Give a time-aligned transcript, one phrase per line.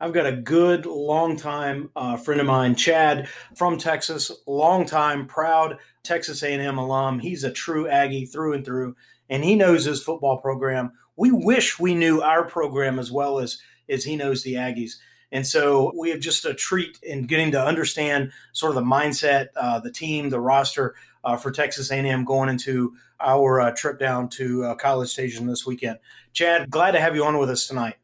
[0.00, 6.42] I've got a good, longtime uh, friend of mine, Chad from Texas, longtime proud Texas
[6.42, 7.20] A&M alum.
[7.20, 8.96] He's a true Aggie through and through,
[9.30, 10.92] and he knows his football program.
[11.16, 14.96] We wish we knew our program as well as as he knows the Aggies.
[15.30, 19.48] And so we have just a treat in getting to understand sort of the mindset,
[19.56, 24.28] uh, the team, the roster uh, for Texas A&M going into our uh, trip down
[24.28, 25.98] to uh, College Station this weekend.
[26.32, 27.96] Chad, glad to have you on with us tonight.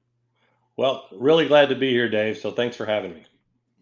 [0.76, 2.38] Well, really glad to be here, Dave.
[2.38, 3.24] So thanks for having me.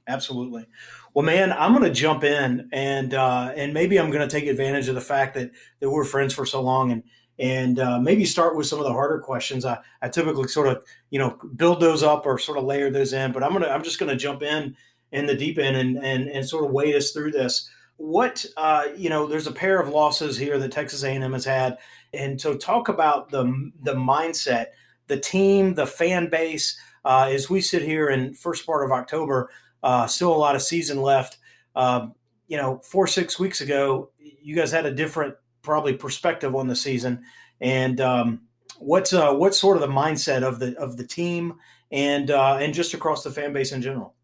[0.08, 0.66] Absolutely.
[1.14, 4.48] Well, man, I'm going to jump in and uh, and maybe I'm going to take
[4.48, 7.02] advantage of the fact that that we're friends for so long and
[7.38, 9.64] and uh, maybe start with some of the harder questions.
[9.64, 13.12] I, I typically sort of you know build those up or sort of layer those
[13.12, 14.76] in, but I'm gonna I'm just going to jump in
[15.12, 17.68] in the deep end and and and sort of wade us through this.
[17.96, 21.78] What uh, you know, there's a pair of losses here that Texas A&M has had,
[22.12, 24.66] and so talk about the the mindset,
[25.08, 26.78] the team, the fan base.
[27.04, 29.50] Uh, as we sit here in first part of October,
[29.82, 31.38] uh, still a lot of season left.
[31.74, 32.14] Um,
[32.48, 36.76] you know, four six weeks ago, you guys had a different probably perspective on the
[36.76, 37.22] season.
[37.60, 38.42] And um,
[38.78, 41.54] what's uh, what's sort of the mindset of the of the team
[41.90, 44.14] and uh, and just across the fan base in general?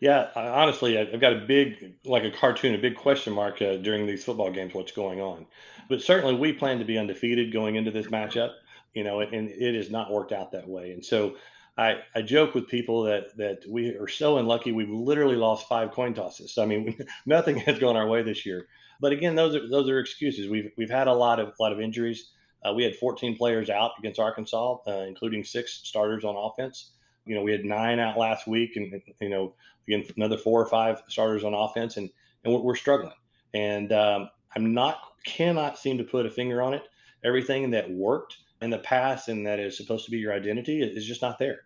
[0.00, 4.04] Yeah, honestly, I've got a big, like a cartoon, a big question mark uh, during
[4.04, 4.74] these football games.
[4.74, 5.46] What's going on?
[5.88, 8.50] But certainly, we plan to be undefeated going into this matchup.
[8.94, 10.92] You know, and it has not worked out that way.
[10.92, 11.36] And so,
[11.76, 14.72] I, I joke with people that that we are so unlucky.
[14.72, 16.58] We've literally lost five coin tosses.
[16.58, 18.66] I mean, nothing has gone our way this year.
[19.00, 20.48] But again, those are those are excuses.
[20.48, 22.30] We've we've had a lot of lot of injuries.
[22.64, 26.92] Uh, we had 14 players out against Arkansas, uh, including six starters on offense.
[27.24, 29.54] You know, we had nine out last week, and you know,
[29.88, 32.10] again another four or five starters on offense, and
[32.44, 33.14] and we're, we're struggling.
[33.54, 36.82] And um, I'm not cannot seem to put a finger on it.
[37.24, 41.06] Everything that worked in the past and that is supposed to be your identity is
[41.06, 41.60] just not there.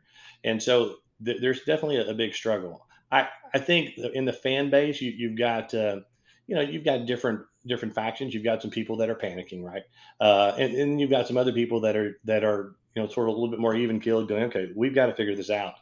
[0.44, 2.86] And so th- there's definitely a, a, big struggle.
[3.10, 6.00] I, I think in the fan base, you, you've got, uh,
[6.46, 8.32] you know, you've got different different factions.
[8.32, 9.82] You've got some people that are panicking, right?
[10.20, 13.28] Uh, and, and you've got some other people that are that are you know sort
[13.28, 15.74] of a little bit more even keeled, going, okay, we've got to figure this out.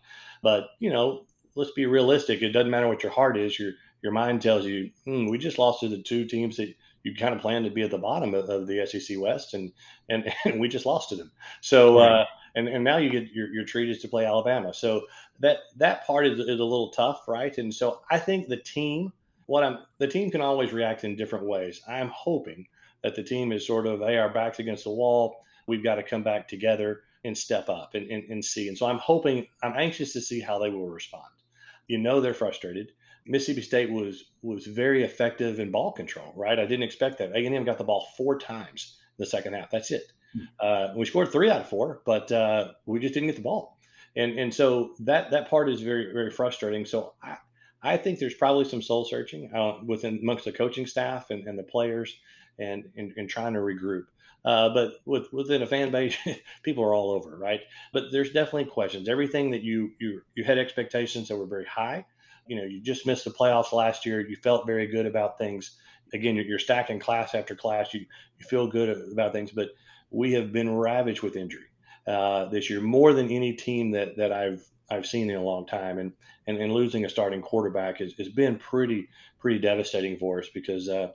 [0.43, 2.43] But you know, let's be realistic.
[2.43, 3.59] It doesn't matter what your heart is.
[3.59, 3.73] Your
[4.03, 6.75] your mind tells you, hmm, we just lost to the two teams that
[7.05, 9.73] you kind of plan to be at the bottom of, of the SEC West, and,
[10.09, 11.31] and and we just lost to them.
[11.61, 12.25] So uh,
[12.57, 14.75] and and now you get your your treat is to play Alabama.
[14.75, 15.07] So
[15.41, 17.57] that that part is, is a little tough, right?
[17.57, 19.13] And so I think the team,
[19.47, 21.81] what I'm the team can always react in different ways.
[21.87, 22.67] I'm hoping
[23.03, 25.45] that the team is sort of, hey, our backs against the wall.
[25.67, 28.69] We've got to come back together and step up and, and, and see.
[28.69, 31.25] And so I'm hoping, I'm anxious to see how they will respond.
[31.87, 32.93] You know, they're frustrated
[33.27, 36.33] Mississippi State was was very effective in ball control.
[36.37, 37.33] Right, I didn't expect that.
[37.33, 39.71] A and M got the ball four times the second half.
[39.71, 40.13] That's it.
[40.59, 43.79] Uh, we scored three out of four, but uh, we just didn't get the ball,
[44.17, 46.85] and and so that that part is very very frustrating.
[46.85, 47.37] So I,
[47.83, 51.59] I think there's probably some soul searching uh, within amongst the coaching staff and, and
[51.59, 52.17] the players,
[52.59, 54.07] and, and and trying to regroup.
[54.45, 56.17] Uh, but with, within a fan base,
[56.63, 57.61] people are all over, right?
[57.95, 59.09] But there's definitely questions.
[59.09, 62.05] Everything that you you you had expectations that were very high
[62.47, 64.21] you know, you just missed the playoffs last year.
[64.21, 65.79] You felt very good about things.
[66.13, 67.93] Again, you're, stacking class after class.
[67.95, 69.71] You you feel good about things, but
[70.11, 71.67] we have been ravaged with injury
[72.07, 75.67] uh, this year, more than any team that that I've I've seen in a long
[75.67, 75.99] time.
[75.99, 76.13] And
[76.47, 80.89] and, and losing a starting quarterback has, has been pretty pretty devastating for us because
[80.89, 81.09] uh,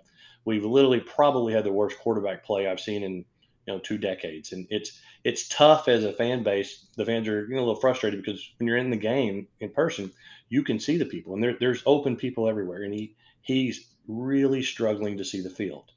[0.45, 3.25] we've literally probably had the worst quarterback play I've seen in
[3.69, 4.51] you know two decades.
[4.51, 6.87] And it's it's tough as a fan base.
[6.95, 9.69] The fans are you know a little frustrated because when you're in the game in
[9.69, 10.11] person,
[10.49, 12.83] you can see the people, and there, there's open people everywhere.
[12.83, 15.91] And he he's really struggling to see the field.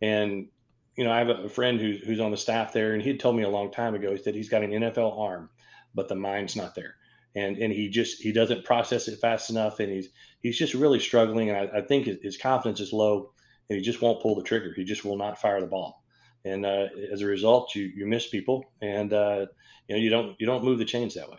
[0.00, 0.48] And
[0.96, 3.20] you know, I have a friend who's who's on the staff there, and he had
[3.20, 4.12] told me a long time ago.
[4.12, 5.50] He said he's got an NFL arm,
[5.94, 6.94] but the mind's not there,
[7.34, 10.08] and and he just he doesn't process it fast enough, and he's
[10.40, 11.50] he's just really struggling.
[11.50, 13.32] And I, I think his, his confidence is low,
[13.68, 14.72] and he just won't pull the trigger.
[14.76, 16.04] He just will not fire the ball,
[16.44, 19.46] and uh, as a result, you you miss people, and uh,
[19.88, 21.38] you know you don't you don't move the chains that way.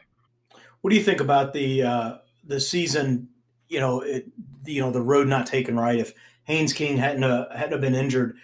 [0.81, 3.29] What do you think about the uh, the season,
[3.67, 4.27] you know, it,
[4.65, 5.99] you know, the road not taken right.
[5.99, 6.13] If
[6.43, 8.37] Haynes King hadn't uh, hadn't been injured,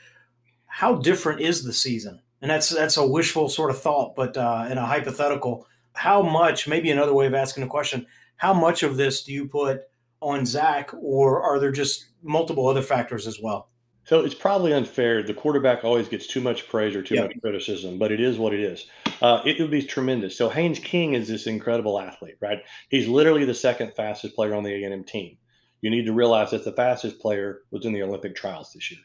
[0.66, 2.22] how different is the season?
[2.42, 6.68] And that's that's a wishful sort of thought, but uh, in a hypothetical, how much?
[6.68, 8.08] Maybe another way of asking the question:
[8.38, 9.82] how much of this do you put
[10.22, 13.70] on Zach, or are there just multiple other factors as well?
[14.04, 15.22] So it's probably unfair.
[15.24, 17.28] The quarterback always gets too much praise or too yep.
[17.28, 18.88] much criticism, but it is what it is.
[19.22, 20.36] Uh, it would be tremendous.
[20.36, 22.64] So Haynes King is this incredible athlete, right?
[22.90, 25.38] He's literally the second fastest player on the A&M team.
[25.82, 29.00] You need to realize that the fastest player was in the Olympic trials this year.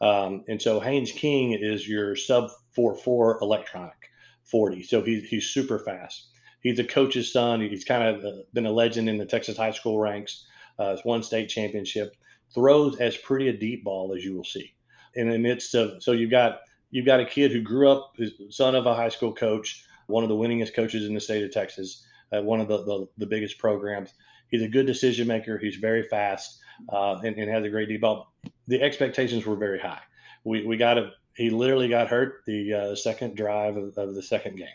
[0.00, 4.10] Um, and so Haynes King is your sub 4-4 electronic
[4.44, 4.82] 40.
[4.84, 6.28] So he's, he's super fast.
[6.62, 7.60] He's a coach's son.
[7.60, 10.46] He's kind of uh, been a legend in the Texas high school ranks.
[10.78, 12.14] Uh, has won state championship
[12.54, 14.74] throws as pretty a deep ball as you will see.
[15.14, 16.60] In the midst of so you've got
[16.90, 18.16] you've got a kid who grew up
[18.50, 21.52] son of a high school coach, one of the winningest coaches in the state of
[21.52, 24.12] Texas, uh, one of the, the, the biggest programs.
[24.50, 25.58] He's a good decision maker.
[25.58, 26.60] He's very fast
[26.90, 28.32] uh, and, and, has a great deep ball.
[28.66, 30.00] The expectations were very high.
[30.44, 34.22] We we got a he literally got hurt the uh, second drive of, of, the
[34.22, 34.68] second game,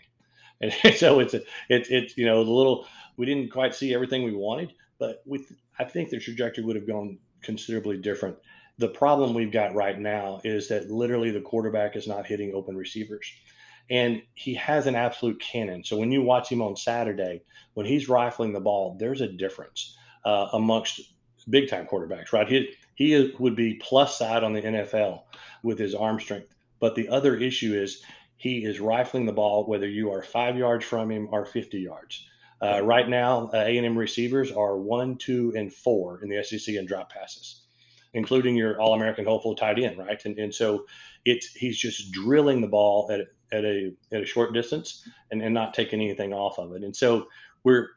[0.62, 2.88] and so it's a, it's you know the little
[3.18, 6.88] we didn't quite see everything we wanted, but with I think the trajectory would have
[6.88, 8.38] gone considerably different.
[8.80, 12.76] The problem we've got right now is that literally the quarterback is not hitting open
[12.76, 13.32] receivers.
[13.90, 15.84] And he has an absolute cannon.
[15.84, 17.44] So when you watch him on Saturday,
[17.74, 21.02] when he's rifling the ball, there's a difference uh, amongst
[21.50, 22.48] big time quarterbacks, right?
[22.48, 25.24] He, he would be plus side on the NFL
[25.62, 26.56] with his arm strength.
[26.80, 28.04] But the other issue is
[28.38, 32.28] he is rifling the ball whether you are five yards from him or 50 yards.
[32.64, 36.86] Uh, right now, uh, A&M receivers are one, two, and four in the SEC in
[36.86, 37.64] drop passes,
[38.14, 40.24] including your All-American hopeful tight end, right?
[40.24, 40.86] And, and so
[41.26, 43.20] it's he's just drilling the ball at,
[43.52, 46.84] at a at a short distance and, and not taking anything off of it.
[46.84, 47.28] And so
[47.66, 47.90] we're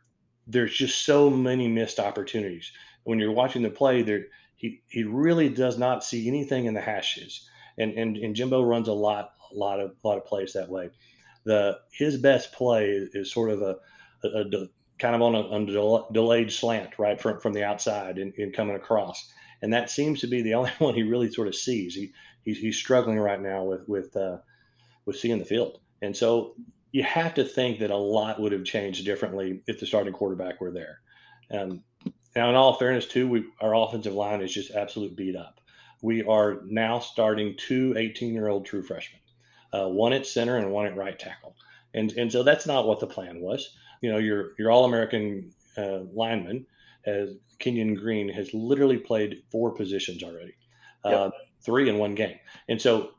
[0.49, 2.73] there's just so many missed opportunities.
[3.05, 4.27] When you're watching the play, there
[4.57, 7.49] he he really does not see anything in the hashes.
[7.79, 10.69] And and, and Jimbo runs a lot a lot of a lot of plays that
[10.69, 10.91] way.
[11.45, 13.77] The his best play is sort of a
[14.25, 14.69] a, a
[14.99, 18.55] kind of on a, on a, delayed slant, right from from the outside and, and,
[18.55, 19.31] coming across.
[19.63, 21.95] And that seems to be the only one he really sort of sees.
[21.95, 24.39] He he's, he's struggling right now with with uh,
[25.05, 25.81] with seeing the field.
[26.03, 26.55] And so
[26.93, 30.61] you have to think that a lot would have changed differently if the starting quarterback
[30.61, 31.01] were there.
[31.51, 31.83] Um,
[32.35, 35.61] now, in all fairness, too, we, our offensive line is just absolute beat up.
[36.03, 39.21] We are now starting two 18 year old true freshmen,
[39.73, 41.57] uh, one at center and one at right tackle.
[41.95, 45.53] And, and so that's not what the plan was you know, your your All American
[45.77, 46.67] uh, lineman
[47.05, 50.55] has Kenyon Green has literally played four positions already,
[51.05, 52.39] uh, three in one game,
[52.69, 53.11] and so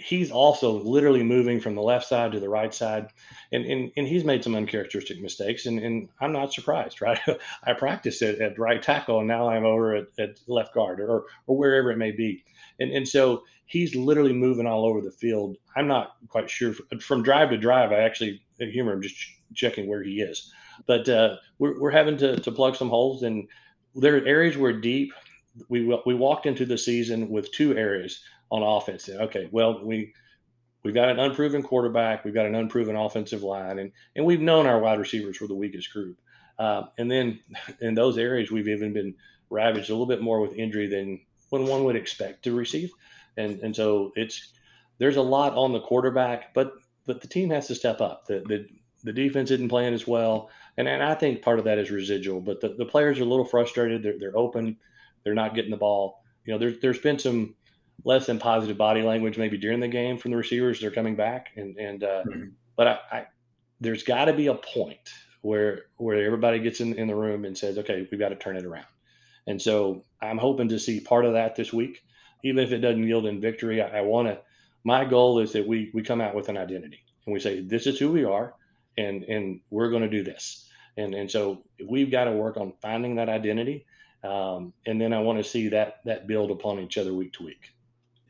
[0.00, 3.08] he's also literally moving from the left side to the right side,
[3.52, 7.20] and and, and he's made some uncharacteristic mistakes, and, and I'm not surprised, right?
[7.64, 11.24] I practiced it at right tackle, and now I'm over at, at left guard or
[11.46, 12.44] or wherever it may be,
[12.78, 15.56] and and so he's literally moving all over the field.
[15.76, 17.92] I'm not quite sure from drive to drive.
[17.92, 19.16] I actually humor him just
[19.54, 20.52] checking where he is.
[20.86, 23.48] But uh, we're, we're having to, to plug some holes, and
[23.94, 25.12] there are areas where deep.
[25.68, 28.20] We we walked into the season with two areas
[28.50, 29.08] on offense.
[29.08, 30.14] Okay, well we
[30.84, 34.66] we've got an unproven quarterback, we've got an unproven offensive line, and and we've known
[34.66, 36.18] our wide receivers were the weakest group.
[36.58, 37.40] Uh, and then
[37.80, 39.14] in those areas, we've even been
[39.50, 42.92] ravaged a little bit more with injury than when one would expect to receive.
[43.36, 44.52] And and so it's
[44.98, 46.74] there's a lot on the quarterback, but
[47.10, 48.26] but the team has to step up.
[48.26, 48.66] The the
[49.02, 52.40] the defense isn't playing as well, and and I think part of that is residual.
[52.40, 54.00] But the, the players are a little frustrated.
[54.04, 54.76] They're they're open.
[55.24, 56.22] They're not getting the ball.
[56.44, 57.56] You know, there's there's been some
[58.04, 60.80] less than positive body language maybe during the game from the receivers.
[60.80, 62.48] They're coming back, and and uh, mm-hmm.
[62.76, 63.26] but I, I
[63.80, 65.10] there's got to be a point
[65.42, 68.56] where where everybody gets in, in the room and says, okay, we've got to turn
[68.56, 68.86] it around.
[69.48, 72.04] And so I'm hoping to see part of that this week,
[72.44, 73.82] even if it doesn't yield in victory.
[73.82, 74.38] I, I want to.
[74.84, 77.86] My goal is that we we come out with an identity and we say this
[77.86, 78.54] is who we are
[78.98, 80.68] and and we're going to do this.
[80.96, 83.86] And and so we've got to work on finding that identity
[84.22, 87.44] um, and then i want to see that that build upon each other week to
[87.44, 87.72] week.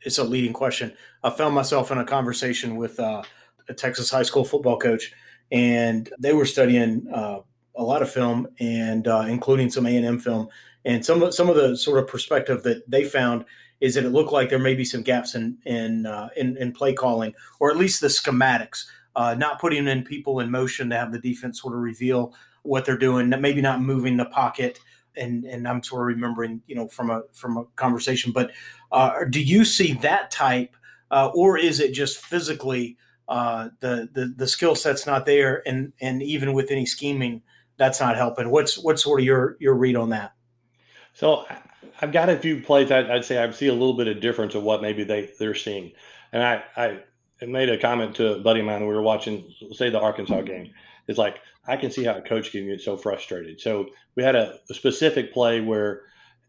[0.03, 0.93] It's a leading question.
[1.23, 3.23] I found myself in a conversation with uh,
[3.69, 5.13] a texas high school football coach
[5.51, 7.39] and they were studying uh,
[7.75, 10.47] a lot of film and uh, including some a&m film.
[10.83, 13.45] And some some of the sort of perspective that they found
[13.81, 16.71] is that it looked like there may be some gaps in in uh, in, in
[16.71, 18.85] play calling or at least the schematics
[19.15, 22.33] uh, not putting in people in motion to have the defense sort of reveal
[22.63, 24.79] what they're doing, maybe not moving the pocket.
[25.15, 28.31] And and I'm sort of remembering, you know, from a from a conversation.
[28.31, 28.51] But
[28.91, 30.77] uh, do you see that type,
[31.09, 32.97] uh, or is it just physically
[33.27, 37.41] uh, the the the skill set's not there, and and even with any scheming,
[37.75, 38.49] that's not helping?
[38.51, 40.33] What's what's sort of your your read on that?
[41.13, 41.45] So
[42.01, 42.91] I've got a few plays.
[42.91, 45.55] I'd, I'd say I see a little bit of difference of what maybe they they're
[45.55, 45.91] seeing,
[46.31, 48.81] and I I made a comment to a buddy of mine.
[48.81, 50.71] We were watching, say, the Arkansas game,
[51.07, 53.61] It's like I can see how a coach can get so frustrated.
[53.61, 56.03] So we had a, a specific play where,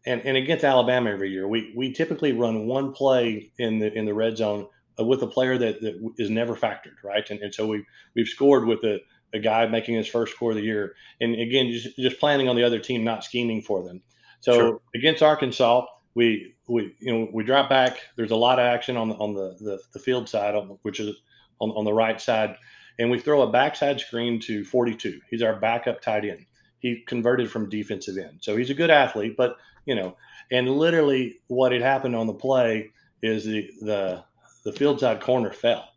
[0.05, 4.05] and, and against Alabama every year, we we typically run one play in the in
[4.05, 4.67] the red zone
[4.99, 7.29] uh, with a player that, that is never factored, right?
[7.29, 8.99] And, and so we we've scored with a,
[9.33, 12.55] a guy making his first score of the year, and again just just planning on
[12.55, 14.01] the other team not scheming for them.
[14.43, 14.81] So sure.
[14.93, 15.85] against Arkansas,
[16.15, 17.97] we we you know we drop back.
[18.17, 21.15] There's a lot of action on the on the the, the field side, which is
[21.61, 22.57] on, on the right side,
[22.99, 25.21] and we throw a backside screen to 42.
[25.29, 26.45] He's our backup tight end.
[26.79, 29.37] He converted from defensive end, so he's a good athlete.
[29.37, 30.17] But you know,
[30.51, 34.25] and literally what had happened on the play is the the
[34.65, 35.87] the field side corner fell.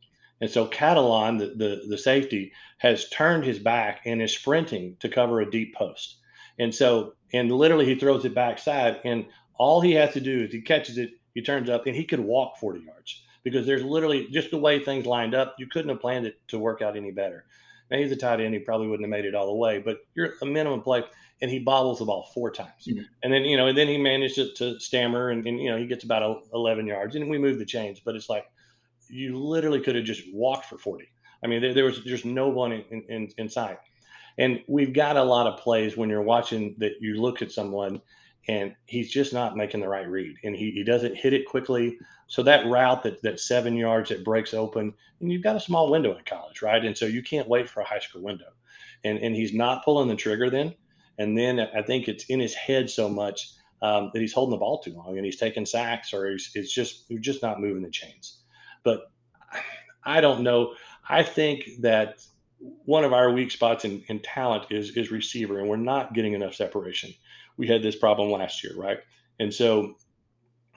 [0.40, 5.08] And so Catalon, the, the, the safety, has turned his back and is sprinting to
[5.08, 6.18] cover a deep post.
[6.58, 9.26] And so, and literally he throws it backside, and
[9.58, 12.20] all he has to do is he catches it, he turns up, and he could
[12.20, 15.56] walk 40 yards because there's literally just the way things lined up.
[15.58, 17.44] You couldn't have planned it to work out any better.
[17.90, 19.98] Now he's a tight end; he probably wouldn't have made it all the way, but
[20.14, 21.04] you're a minimum play,
[21.40, 23.02] and he bobbles the ball four times, mm-hmm.
[23.22, 25.76] and then you know, and then he managed to, to stammer, and, and, you know,
[25.76, 28.46] he gets about 11 yards, and we move the chains, but it's like
[29.08, 31.08] you literally could have just walked for 40.
[31.44, 33.78] I mean, there, there was just no one in, in, in sight.
[34.38, 38.00] And we've got a lot of plays when you're watching that you look at someone
[38.48, 41.98] and he's just not making the right read and he, he doesn't hit it quickly.
[42.28, 45.90] So that route that, that seven yards that breaks open, and you've got a small
[45.90, 46.84] window in college, right?
[46.84, 48.52] And so you can't wait for a high school window.
[49.04, 50.74] And, and he's not pulling the trigger then.
[51.18, 54.58] And then I think it's in his head so much um, that he's holding the
[54.58, 57.82] ball too long and he's taking sacks or he's, it's just, he's just not moving
[57.82, 58.38] the chains.
[58.82, 59.10] But
[60.04, 60.74] I don't know.
[61.08, 62.18] I think that
[62.58, 66.32] one of our weak spots in, in talent is is receiver, and we're not getting
[66.32, 67.12] enough separation.
[67.56, 68.98] We had this problem last year, right?
[69.38, 69.96] And so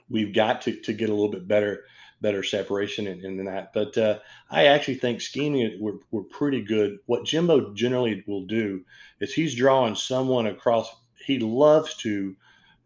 [0.10, 1.86] we've got to, to get a little bit better
[2.22, 3.72] better separation in, in that.
[3.74, 4.20] But uh,
[4.50, 6.98] I actually think scheming we're, we're pretty good.
[7.06, 8.84] What Jimbo generally will do
[9.22, 10.90] is he's drawing someone across.
[11.26, 12.36] He loves to.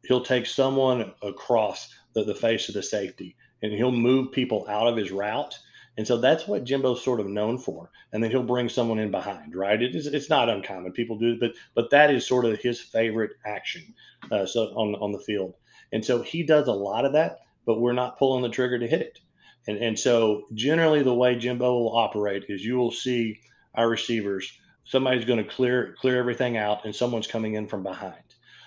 [0.05, 4.87] He'll take someone across the, the face of the safety, and he'll move people out
[4.87, 5.57] of his route
[5.97, 7.91] and so that's what Jimbo's sort of known for.
[8.11, 9.79] And then he'll bring someone in behind, right?
[9.79, 10.91] It is, it's not uncommon.
[10.91, 13.93] People do, it, but but that is sort of his favorite action
[14.31, 15.53] uh, so on on the field.
[15.91, 18.87] And so he does a lot of that, but we're not pulling the trigger to
[18.87, 19.19] hit it.
[19.67, 23.39] And and so generally the way Jimbo will operate is you will see
[23.75, 24.51] our receivers.
[24.85, 28.15] Somebody's going to clear clear everything out, and someone's coming in from behind.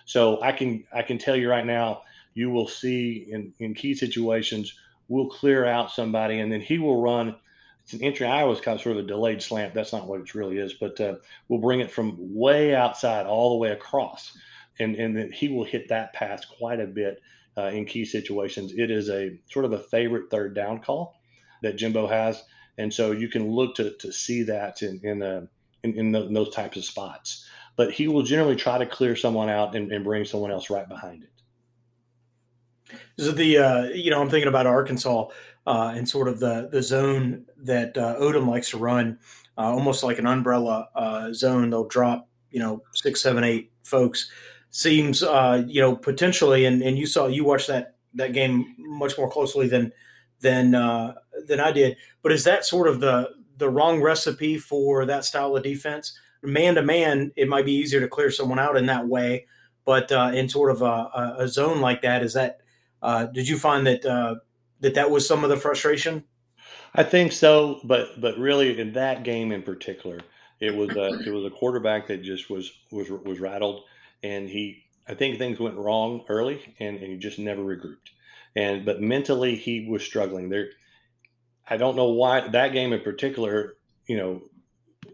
[0.04, 2.02] So I can I can tell you right now,
[2.34, 4.72] you will see in in key situations
[5.08, 7.36] we'll clear out somebody, and then he will run.
[7.84, 8.26] It's an entry.
[8.26, 9.74] I always call it sort of a delayed slant.
[9.74, 11.16] That's not what it really is, but uh,
[11.48, 14.36] we'll bring it from way outside all the way across,
[14.78, 17.22] and and then he will hit that pass quite a bit
[17.56, 18.72] uh, in key situations.
[18.76, 21.14] It is a sort of a favorite third down call
[21.62, 22.42] that Jimbo has,
[22.76, 25.46] and so you can look to to see that in in, uh,
[25.82, 27.48] in, in, the, in those types of spots.
[27.76, 30.88] But he will generally try to clear someone out and, and bring someone else right
[30.88, 31.30] behind it.
[33.18, 35.28] So the uh, you know I'm thinking about Arkansas
[35.66, 39.18] uh, and sort of the the zone that uh, Odom likes to run,
[39.58, 41.70] uh, almost like an umbrella uh, zone.
[41.70, 44.30] They'll drop you know six, seven, eight folks.
[44.70, 49.16] Seems uh, you know potentially, and, and you saw you watched that that game much
[49.18, 49.92] more closely than
[50.40, 51.96] than than I did.
[52.22, 56.18] But is that sort of the the wrong recipe for that style of defense?
[56.42, 59.46] Man to man, it might be easier to clear someone out in that way,
[59.84, 62.60] but in sort of a, a zone like that, is that
[63.06, 64.34] uh, did you find that uh,
[64.80, 66.24] that that was some of the frustration?
[66.92, 70.18] I think so, but but really in that game in particular,
[70.58, 73.84] it was a it was a quarterback that just was was was rattled,
[74.24, 78.10] and he I think things went wrong early, and, and he just never regrouped,
[78.56, 80.70] and but mentally he was struggling there.
[81.70, 83.74] I don't know why that game in particular,
[84.08, 84.42] you know,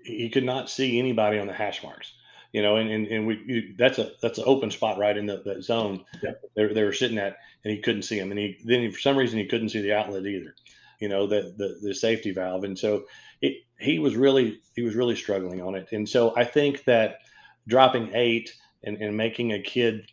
[0.02, 2.14] he could not see anybody on the hash marks
[2.52, 5.26] you know, and, and, and we you, that's a that's an open spot right in
[5.26, 6.32] the, the zone yeah.
[6.54, 9.00] they, they were sitting at, and he couldn't see him, and he then he, for
[9.00, 10.54] some reason he couldn't see the outlet either,
[11.00, 13.04] you know, the the, the safety valve, and so
[13.40, 17.18] it, he was really he was really struggling on it, and so I think that
[17.66, 18.54] dropping eight
[18.84, 20.10] and, and making a kid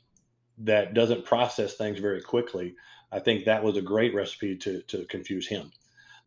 [0.59, 2.75] that doesn't process things very quickly,
[3.11, 5.71] I think that was a great recipe to to confuse him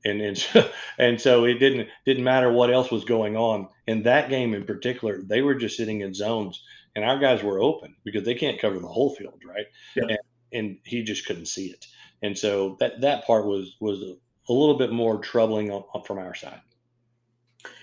[0.04, 4.02] and and so, and so it didn't didn't matter what else was going on in
[4.04, 5.23] that game in particular.
[5.23, 6.62] They were just sitting in zones,
[6.94, 9.66] and our guys were open because they can't cover the whole field, right?
[9.97, 10.04] Yeah.
[10.09, 10.18] And,
[10.52, 11.87] and he just couldn't see it,
[12.23, 14.16] and so that that part was was a,
[14.49, 16.61] a little bit more troubling on, on, from our side.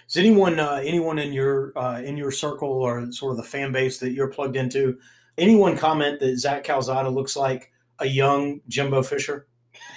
[0.08, 3.72] Is anyone uh, anyone in your uh, in your circle or sort of the fan
[3.72, 4.98] base that you're plugged into?
[5.38, 9.48] Anyone comment that Zach Calzada looks like a young Jimbo Fisher?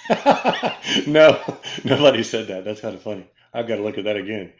[1.07, 1.39] no,
[1.83, 2.63] nobody said that.
[2.65, 3.29] That's kind of funny.
[3.53, 4.51] I've got to look at that again.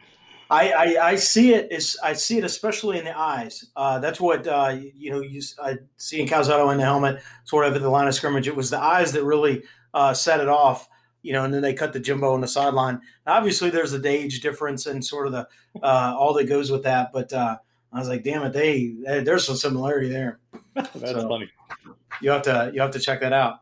[0.50, 3.64] I, I, I see it is I see it especially in the eyes.
[3.74, 5.20] Uh, that's what uh, you know.
[5.20, 8.46] You I see in Calzada in the helmet, sort of at the line of scrimmage.
[8.46, 10.88] It was the eyes that really uh, set it off.
[11.22, 13.00] You know, and then they cut the Jimbo on the sideline.
[13.26, 15.48] Obviously, there's the age difference and sort of the
[15.82, 17.12] uh, all that goes with that.
[17.12, 17.56] But uh,
[17.90, 20.40] I was like, damn it, they, they there's some similarity there.
[20.74, 21.50] That's so funny.
[22.20, 23.60] You have to you have to check that out.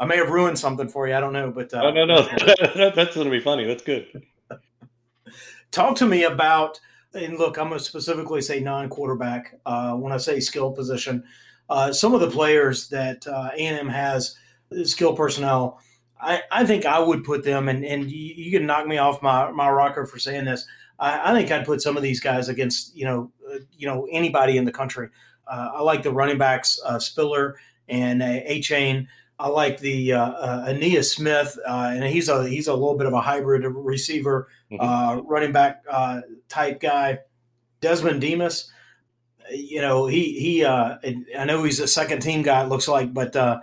[0.00, 1.14] I may have ruined something for you.
[1.14, 2.26] I don't know, but uh, no, no, no.
[2.94, 3.64] That's going to be funny.
[3.64, 4.06] That's good.
[5.70, 6.80] Talk to me about,
[7.14, 11.24] and look, I'm going to specifically say non-quarterback uh, when I say skill position.
[11.68, 14.36] Uh, some of the players that uh, A&M has
[14.84, 15.80] skill personnel,
[16.20, 19.20] I, I, think I would put them, and, and you, you, can knock me off
[19.20, 20.66] my, my rocker for saying this.
[20.98, 24.08] I, I, think I'd put some of these guys against, you know, uh, you know
[24.10, 25.08] anybody in the country.
[25.46, 27.56] Uh, I like the running backs, uh, Spiller
[27.88, 29.06] and Achane.
[29.38, 33.06] I like the uh, uh, Ainias Smith, uh, and he's a he's a little bit
[33.06, 34.84] of a hybrid receiver, mm-hmm.
[34.84, 37.20] uh, running back uh, type guy.
[37.80, 38.72] Demond Demas,
[39.52, 40.64] you know, he he.
[40.64, 40.96] Uh,
[41.38, 42.64] I know he's a second team guy.
[42.64, 43.60] It looks like, but I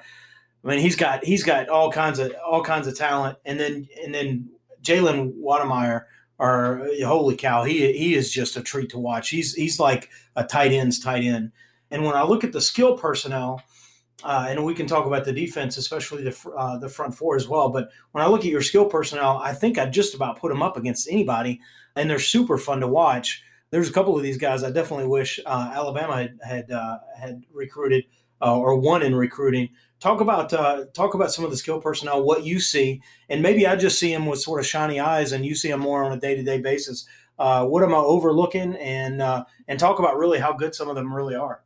[0.63, 3.37] mean, he's got he's got all kinds of all kinds of talent.
[3.43, 4.49] And then and then
[4.81, 6.05] Jalen Wydermyer,
[6.39, 9.29] or holy cow, he he is just a treat to watch.
[9.29, 11.51] He's he's like a tight end's tight end.
[11.91, 13.61] And when I look at the skill personnel
[14.23, 17.47] uh, and we can talk about the defense, especially the uh, the front four as
[17.47, 17.69] well.
[17.69, 20.63] But when I look at your skill personnel, I think I'd just about put them
[20.63, 21.59] up against anybody,
[21.95, 23.43] and they're super fun to watch.
[23.71, 27.43] There's a couple of these guys I definitely wish uh, Alabama had had, uh, had
[27.51, 28.05] recruited
[28.41, 29.69] uh, or won in recruiting.
[29.99, 33.67] Talk about uh, talk about some of the skill personnel, what you see, and maybe
[33.67, 36.13] I just see them with sort of shiny eyes, and you see them more on
[36.13, 37.05] a day to day basis.
[37.37, 39.21] what am I overlooking, and
[39.67, 41.64] and talk about really how good some of them really are.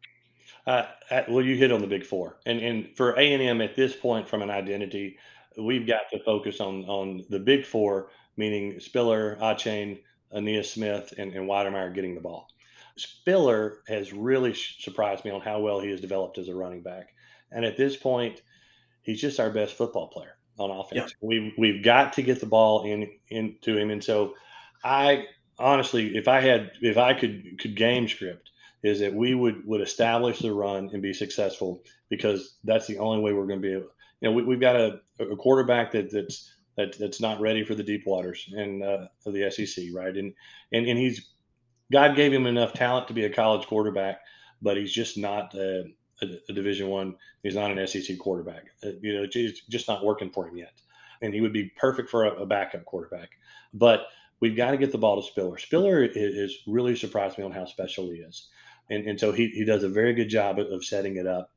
[0.69, 0.85] Uh,
[1.27, 3.95] well, you hit on the big four, and and for A and M at this
[3.95, 5.17] point, from an identity,
[5.57, 9.97] we've got to focus on on the big four, meaning Spiller, Achane,
[10.31, 12.49] Ainias Smith, and, and Wydermyer getting the ball.
[12.97, 17.15] Spiller has really surprised me on how well he has developed as a running back,
[17.51, 18.43] and at this point,
[19.01, 21.15] he's just our best football player on offense.
[21.19, 21.27] Yeah.
[21.27, 24.35] We've we've got to get the ball in into him, and so
[24.83, 25.25] I
[25.57, 28.48] honestly, if I had if I could could game script
[28.83, 33.21] is that we would would establish the run and be successful because that's the only
[33.21, 33.89] way we're going to be able.
[34.21, 37.75] You know, we, have got a, a quarterback that that's that, that's not ready for
[37.75, 40.15] the deep waters and uh, the SEC, right?
[40.15, 40.33] And
[40.71, 41.29] and and he's
[41.91, 44.21] God gave him enough talent to be a college quarterback,
[44.61, 45.85] but he's just not a,
[46.21, 47.15] a, a Division One.
[47.43, 48.65] He's not an SEC quarterback.
[48.83, 50.73] Uh, you know, it's just not working for him yet.
[51.21, 53.29] And he would be perfect for a, a backup quarterback,
[53.73, 54.07] but
[54.39, 55.57] we've got to get the ball to Spiller.
[55.57, 58.47] Spiller is, really surprised me on how special he is
[58.89, 61.51] and, and so he, he does a very good job of, setting it up.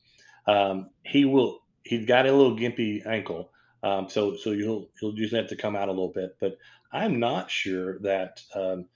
[0.46, 3.50] Um, he will he's got a little gimpy ankle,
[3.82, 6.36] um, so so you'll he'll just have to come out a little bit.
[6.40, 6.58] But
[6.92, 8.86] I'm not sure that um,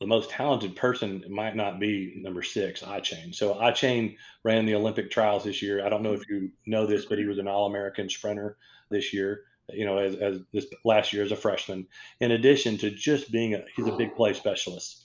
[0.00, 3.34] the most talented person might not be number six, Achane.
[3.34, 5.84] So Achane ran the Olympic trials this year.
[5.84, 8.56] I don't know if you know this, but he was an All American sprinter
[8.90, 9.42] this year.
[9.70, 11.86] You know, as, as this last year as a freshman.
[12.20, 15.03] In addition to just being a, he's a big play specialist.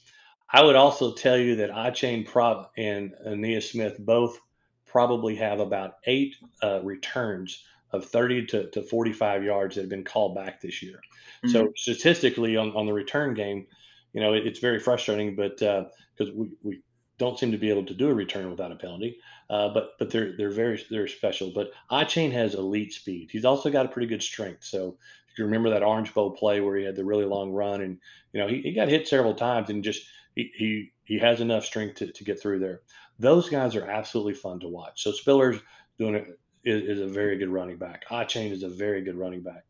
[0.52, 4.40] I would also tell you that Achane Prop and Ainias Smith both
[4.86, 10.04] probably have about eight uh, returns of 30 to, to 45 yards that have been
[10.04, 11.00] called back this year.
[11.44, 11.50] Mm-hmm.
[11.50, 13.68] So statistically on, on the return game,
[14.14, 16.82] you know, it, it's very frustrating, but because uh, we, we
[17.20, 19.18] don't seem to be able to do a return without a penalty.
[19.50, 21.52] Uh, but but they're they're very they're special.
[21.54, 23.30] But Achane has elite speed.
[23.32, 24.64] He's also got a pretty good strength.
[24.64, 24.98] So
[25.32, 27.98] if you remember that Orange Bowl play where he had the really long run and
[28.34, 30.04] you know he, he got hit several times and just
[30.56, 32.82] he, he, has enough strength to, to get through there.
[33.17, 35.04] Those guys are absolutely fun to watch.
[35.04, 35.60] So Spiller's
[35.97, 38.06] doing it is, is a very good running back.
[38.10, 39.65] Achane is a very good running back.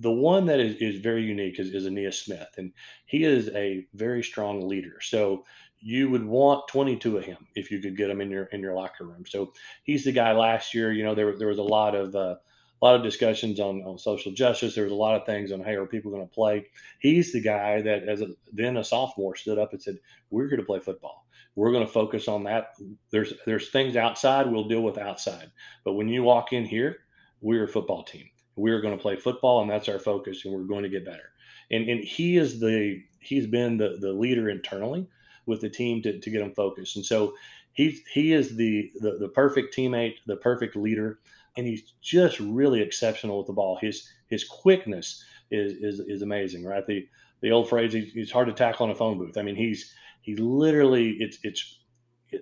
[0.00, 2.72] The one that is, is very unique is, is Ainias Smith, and
[3.06, 5.00] he is a very strong leader.
[5.00, 5.44] So
[5.80, 8.74] you would want 22 of him if you could get him in your in your
[8.74, 9.24] locker room.
[9.26, 9.52] So
[9.84, 10.92] he's the guy last year.
[10.92, 12.36] You know there there was a lot of uh,
[12.80, 14.74] a lot of discussions on, on social justice.
[14.74, 16.66] There was a lot of things on, hey, are people going to play?
[17.00, 19.98] He's the guy that, as a, then a sophomore, stood up and said,
[20.30, 21.26] we're here to play football.
[21.54, 22.74] We're going to focus on that.
[23.10, 25.50] There's there's things outside we'll deal with outside,
[25.84, 26.98] but when you walk in here,
[27.40, 28.28] we're a football team.
[28.56, 31.30] We're going to play football, and that's our focus, and we're going to get better.
[31.70, 35.08] And and he is the he's been the the leader internally
[35.46, 36.96] with the team to, to get them focused.
[36.96, 37.32] And so
[37.72, 41.20] he he is the, the the perfect teammate, the perfect leader
[41.56, 43.78] and he's just really exceptional with the ball.
[43.80, 46.86] His his quickness is is, is amazing, right?
[46.86, 47.08] The
[47.42, 49.36] the old phrase he's, hard to tackle in a phone booth.
[49.36, 51.78] I mean, he's he literally it's it's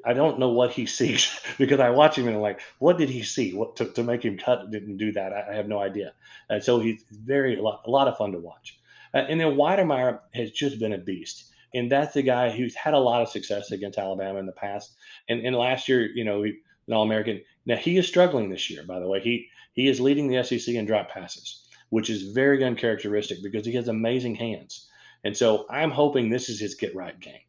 [0.04, 3.10] I don't know what he sees because I watch him and I'm like, what did
[3.10, 3.54] he see?
[3.54, 5.32] What to, to make him cut didn't do that?
[5.32, 6.12] I, have no idea.
[6.48, 8.78] And so he's very a lot, a lot of fun to watch.
[9.12, 11.50] Uh, and then Wydermyer has just been a beast.
[11.74, 14.94] And that's the guy who's had a lot of success against Alabama in the past.
[15.28, 16.44] And, and last year, you know,
[16.86, 17.42] an All American.
[17.66, 19.20] Now he is struggling this year, by the way.
[19.20, 23.72] He he is leading the SEC in drop passes, which is very uncharacteristic because he
[23.74, 24.88] has amazing hands.
[25.24, 27.40] And so I'm hoping this is his get right game.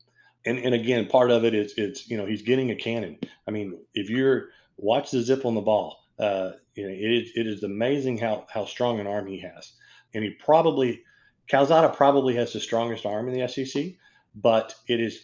[0.45, 3.19] And and again, part of it is it's you know he's getting a cannon.
[3.47, 7.47] I mean, if you're watch the zip on the ball, uh, you know it, it
[7.47, 9.73] is amazing how how strong an arm he has.
[10.13, 11.03] And he probably
[11.47, 13.93] Calzada probably has the strongest arm in the SEC,
[14.35, 15.23] but it is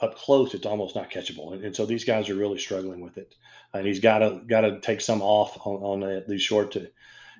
[0.00, 1.52] up close, it's almost not catchable.
[1.52, 3.34] And, and, so these guys are really struggling with it.
[3.74, 6.90] And he's got to got to take some off on, on these short to,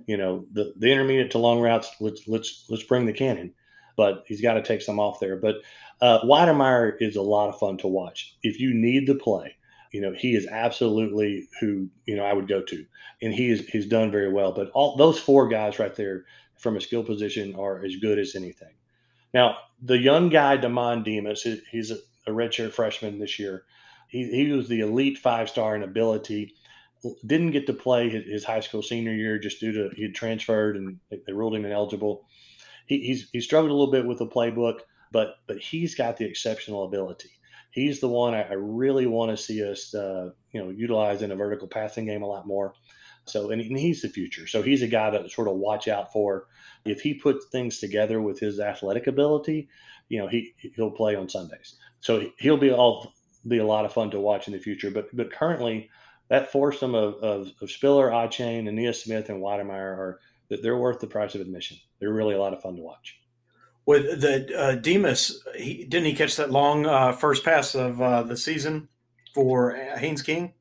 [0.06, 1.90] you know, the, the intermediate to long routes.
[2.00, 3.54] Let's let's let's bring the cannon,
[3.96, 5.36] but he's got to take some off there.
[5.36, 5.56] But
[6.00, 8.36] uh, Wydermyer is a lot of fun to watch.
[8.42, 9.56] If you need the play,
[9.92, 12.86] you know he is absolutely who you know I would go to,
[13.22, 14.52] and he is he's done very well.
[14.52, 16.24] But all those four guys right there
[16.56, 18.74] from a skill position are as good as anything.
[19.32, 23.64] Now the young guy Demond Demas, he's a a redshirt freshman this year.
[24.08, 26.54] He, he was the elite five star in ability.
[27.24, 30.14] Didn't get to play his, his, high school senior year just due to he had
[30.14, 32.26] transferred and they ruled him ineligible.
[32.86, 34.80] He, he's he struggled a little bit with the playbook,
[35.12, 37.30] but but he's got the exceptional ability.
[37.70, 41.30] He's the one I, I really want to see us uh, you know utilize in
[41.30, 42.74] a vertical passing game a lot more.
[43.26, 44.46] So and, and he's the future.
[44.46, 46.46] So he's a guy to sort of watch out for.
[46.84, 49.68] If he puts things together with his athletic ability,
[50.08, 51.76] you know he he'll play on Sundays.
[52.00, 53.12] So he'll be all
[53.46, 54.90] be a lot of fun to watch in the future.
[54.90, 55.90] But but currently,
[56.28, 61.06] that foursome of, of, of Spiller, Achane, and Smith and Wydermyer are they're worth the
[61.06, 61.78] price of admission.
[61.98, 63.20] They're really a lot of fun to watch.
[63.86, 68.22] With the uh, Demas, he didn't he catch that long uh, first pass of uh,
[68.22, 68.88] the season
[69.34, 70.54] for Haynes King?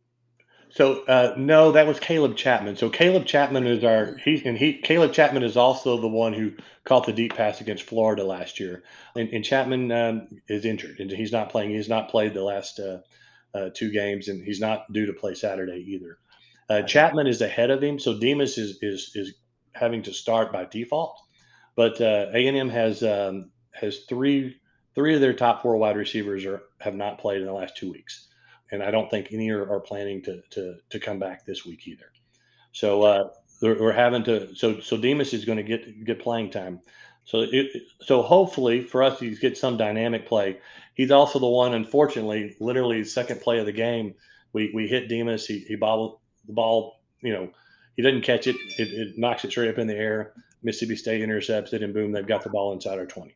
[0.77, 2.75] So uh, no, that was Caleb Chapman.
[2.75, 6.51] So Caleb Chapman is our he and he Caleb Chapman is also the one who
[6.83, 8.83] caught the deep pass against Florida last year.
[9.15, 11.71] And, and Chapman um, is injured and he's not playing.
[11.71, 12.99] He's not played the last uh,
[13.55, 16.19] uh, two games, and he's not due to play Saturday either.
[16.69, 19.33] Uh, Chapman is ahead of him, so Demas is is is
[19.73, 21.19] having to start by default.
[21.75, 24.57] But uh, A and M has um, has three
[24.93, 27.91] three of their top four wide receivers are have not played in the last two
[27.91, 28.26] weeks
[28.71, 31.87] and I don't think any are, are planning to, to to come back this week
[31.87, 32.11] either.
[32.71, 33.29] So uh,
[33.61, 34.55] we're having to.
[34.55, 36.81] So so Demas is going to get get playing time.
[37.25, 40.59] So it, so hopefully for us to get some dynamic play.
[40.95, 44.15] He's also the one, unfortunately, literally second play of the game.
[44.53, 45.45] We we hit Demas.
[45.45, 47.01] He he bobbled the ball.
[47.21, 47.49] You know,
[47.95, 48.55] he doesn't catch it.
[48.77, 50.33] It, it knocks it straight up in the air.
[50.63, 53.35] Mississippi State intercepts it, and boom, they've got the ball inside our twenty.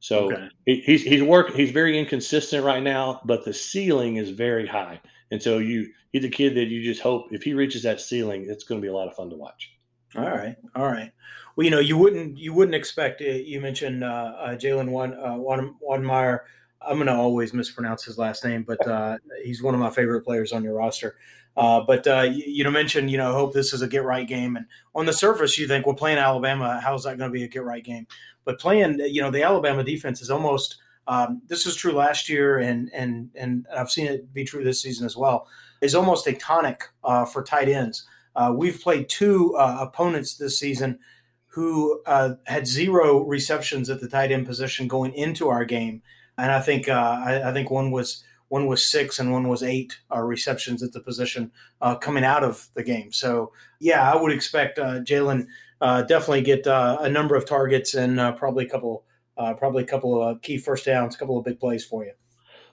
[0.00, 0.48] So okay.
[0.66, 5.00] he, he's he's work he's very inconsistent right now, but the ceiling is very high.
[5.30, 8.46] And so you he's a kid that you just hope if he reaches that ceiling,
[8.48, 9.72] it's going to be a lot of fun to watch.
[10.16, 11.12] All right, all right.
[11.54, 13.46] Well, you know, you wouldn't you wouldn't expect it.
[13.46, 15.76] You mentioned uh, uh, Jalen Wan uh, Wan
[16.82, 20.22] I'm going to always mispronounce his last name, but uh, he's one of my favorite
[20.22, 21.16] players on your roster.
[21.56, 24.26] Uh, but uh, you, you, mentioned, you know, I hope this is a get right
[24.26, 24.56] game.
[24.56, 27.48] And on the surface, you think, well, playing Alabama, how's that going to be a
[27.48, 28.06] get right game?
[28.44, 30.76] But playing, you know, the Alabama defense is almost.
[31.06, 34.80] Um, this is true last year, and and and I've seen it be true this
[34.80, 35.48] season as well.
[35.80, 38.06] Is almost a tonic uh, for tight ends.
[38.36, 41.00] Uh, we've played two uh, opponents this season
[41.48, 46.00] who had zero receptions at the tight end position going into our game,
[46.40, 50.00] and I think I, I think one was one was six and one was eight
[50.14, 53.12] uh, receptions at the position uh, coming out of the game.
[53.12, 55.46] So yeah, I would expect uh, Jalen
[55.80, 59.04] uh, definitely get uh, a number of targets and uh, probably a couple,
[59.36, 62.12] probably a couple of key first downs, a couple of big plays for you.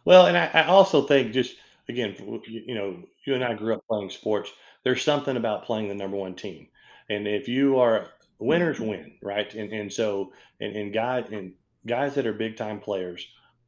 [0.04, 1.56] Well, and I, I also think just
[1.88, 2.16] again,
[2.48, 4.52] you know, you and I grew up playing sports.
[4.84, 6.70] There's something about playing the number one team,
[7.08, 8.08] and if you are
[8.40, 9.54] winners win, right?
[9.54, 11.54] And and so and, and guys and
[11.86, 13.28] guys that are big time players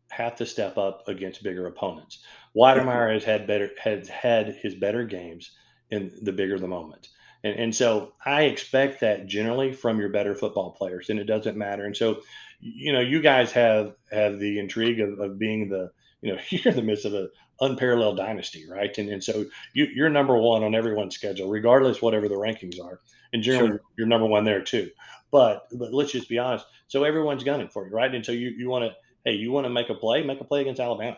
[0.10, 2.20] have to step up against bigger opponents.
[2.56, 5.52] Wydermyer has had better has had his better games
[5.92, 7.10] in the bigger the moment.
[7.44, 11.58] And, and so I expect that generally from your better football players, and it doesn't
[11.58, 11.86] matter.
[11.86, 12.22] And so,
[12.60, 15.92] you know, you guys have have the intrigue of, of being the,
[16.22, 17.30] you know, you're in the midst of an
[17.62, 18.98] unparalleled dynasty, right?
[18.98, 23.00] And, and so you, you're number one on everyone's schedule, regardless whatever the rankings are.
[23.32, 23.82] And generally, sure.
[23.98, 24.90] you're number one there too.
[25.32, 26.66] But but let's just be honest.
[26.88, 28.14] So everyone's gunning for you, right?
[28.14, 28.96] And so you you want to
[29.26, 31.18] hey, you want to make a play, make a play against Alabama.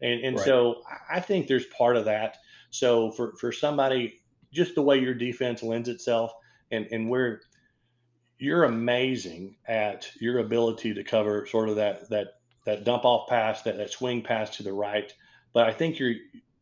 [0.00, 0.44] And and right.
[0.44, 2.38] so I think there's part of that.
[2.70, 4.20] So for for somebody,
[4.52, 6.32] just the way your defense lends itself,
[6.70, 7.40] and and where
[8.38, 12.28] you're amazing at your ability to cover sort of that that
[12.66, 15.12] that dump off pass, that that swing pass to the right.
[15.52, 16.14] But I think you're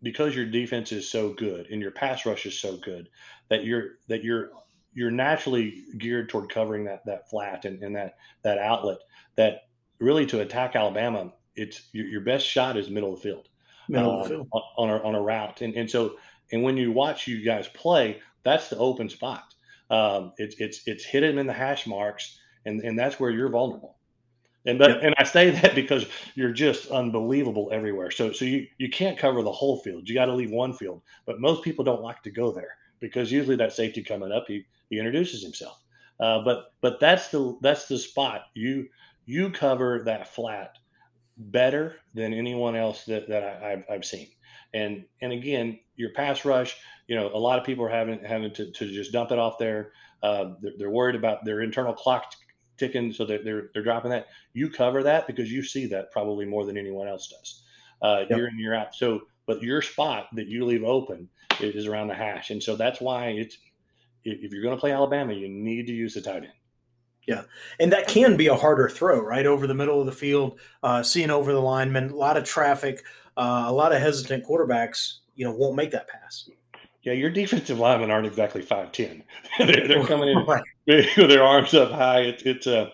[0.03, 3.09] because your defense is so good and your pass rush is so good
[3.49, 4.51] that you're that you're
[4.93, 8.99] you're naturally geared toward covering that that flat and, and that that outlet.
[9.37, 9.63] That
[9.99, 13.49] really to attack Alabama, it's your, your best shot is middle of the field,
[13.89, 15.61] middle um, of the um, field on, a on a route.
[15.61, 16.17] And and so
[16.53, 19.55] and when you watch you guys play, that's the open spot.
[19.91, 23.97] Um, it's it's it's hit in the hash marks, and and that's where you're vulnerable.
[24.67, 25.01] And but yep.
[25.03, 28.11] and I say that because you're just unbelievable everywhere.
[28.11, 30.09] So so you you can't cover the whole field.
[30.09, 31.03] You got to leave one field.
[31.27, 34.67] But most people don't like to go there because usually that safety coming up, he
[34.91, 35.81] he introduces himself.
[36.21, 38.89] Uh, but but that's the that's the spot you
[39.27, 40.77] you cover that flat
[41.37, 44.29] better than anyone else that, that I, have I've seen.
[44.73, 48.53] And and again, your pass rush, you know, a lot of people are having having
[48.55, 49.93] to, to just dump it off there.
[50.23, 52.33] Uh, they're, they're, worried about their internal clock
[52.79, 54.27] ticking, so they're, they're, they're dropping that.
[54.53, 57.63] You cover that because you see that probably more than anyone else does.
[58.03, 58.39] Uh, yep.
[58.39, 58.95] You're in, you're out.
[58.95, 61.29] So, but your spot that you leave open
[61.61, 63.59] is around the hash, and so that's why it's
[64.25, 66.53] if you're going to play Alabama, you need to use the tight end.
[67.27, 67.43] Yeah,
[67.81, 71.03] and that can be a harder throw, right over the middle of the field, uh,
[71.03, 73.03] seeing over the lineman, a lot of traffic,
[73.37, 76.49] uh, a lot of hesitant quarterbacks, you know, won't make that pass.
[77.03, 79.23] Yeah, your defensive linemen aren't exactly five ten.
[79.59, 80.63] they're, they're, coming in right.
[80.87, 82.21] with their arms up high.
[82.21, 82.91] It's it's uh,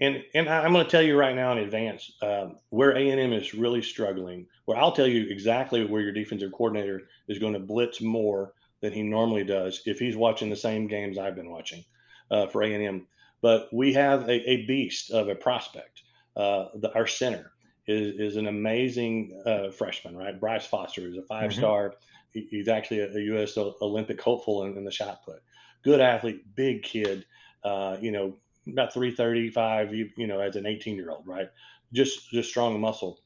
[0.00, 3.20] and and I'm going to tell you right now in advance um, where A and
[3.20, 4.46] M is really struggling.
[4.64, 8.92] Where I'll tell you exactly where your defensive coordinator is going to blitz more than
[8.92, 11.84] he normally does if he's watching the same games I've been watching
[12.30, 13.06] uh, for A and M.
[13.42, 16.02] But we have a, a, beast of a prospect.
[16.36, 17.52] Uh, the, our center
[17.86, 20.38] is, is an amazing uh, freshman, right?
[20.38, 21.88] Bryce Foster is a five star.
[21.88, 22.00] Mm-hmm
[22.32, 23.56] he's actually a, a U.S.
[23.56, 25.42] Olympic hopeful in, in, the shot put.
[25.82, 27.24] Good athlete, big kid.
[27.64, 29.94] Uh, you know, about 335.
[29.94, 31.48] You, you know, as an 18 year old, right?
[31.92, 33.20] Just just strong muscle.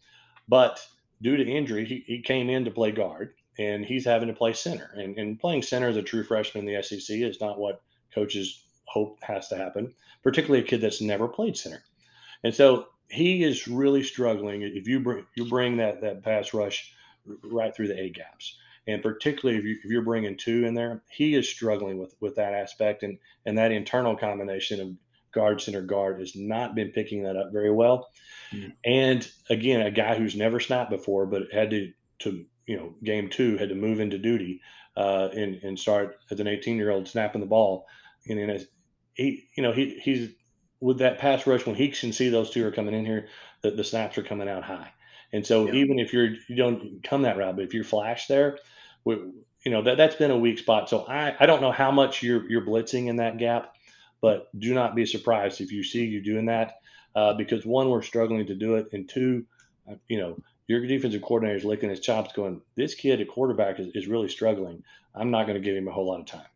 [0.49, 0.85] But
[1.23, 4.53] due to injury, he, he came in to play guard, and he's having to play
[4.53, 4.91] center.
[4.95, 7.83] And, and playing center as a true freshman in the SEC is not what
[8.15, 8.64] coaches
[8.95, 11.83] hope has to happen, particularly a kid that's never played center.
[12.43, 14.63] And so he is really struggling.
[14.63, 16.95] If you bring you bring that that pass rush
[17.43, 21.03] right through the A gaps and particularly if, you, if you're bringing two in there,
[21.11, 24.97] he is struggling with with that aspect, and and that internal combination of
[25.33, 28.11] guard center guard has not been picking that up very well.
[28.53, 28.71] Mm-hmm.
[28.85, 33.31] And again, a guy who's never snapped before, but had to to you know game
[33.31, 34.61] two had to move into duty
[34.97, 37.87] uh, and and start as an 18 year old snapping the ball,
[38.29, 38.67] and then as
[39.15, 40.31] he you know he he's
[40.81, 43.29] with that pass rush when he can see those two are coming in here,
[43.63, 44.93] the, the snaps are coming out high.
[45.33, 45.75] And so yeah.
[45.75, 48.59] even if you're you don't come that route, but if you're flash there,
[49.05, 49.15] we,
[49.65, 50.89] you know that that's been a weak spot.
[50.89, 53.75] So I I don't know how much you're you're blitzing in that gap,
[54.21, 56.77] but do not be surprised if you see you doing that
[57.15, 59.47] uh, because one we're struggling to do it, and two,
[59.91, 63.81] uh, you know your defensive coordinator is licking his chops, going, "This kid at quarterback
[63.81, 64.85] is, is really struggling.
[65.15, 66.47] I'm not going to give him a whole lot of time."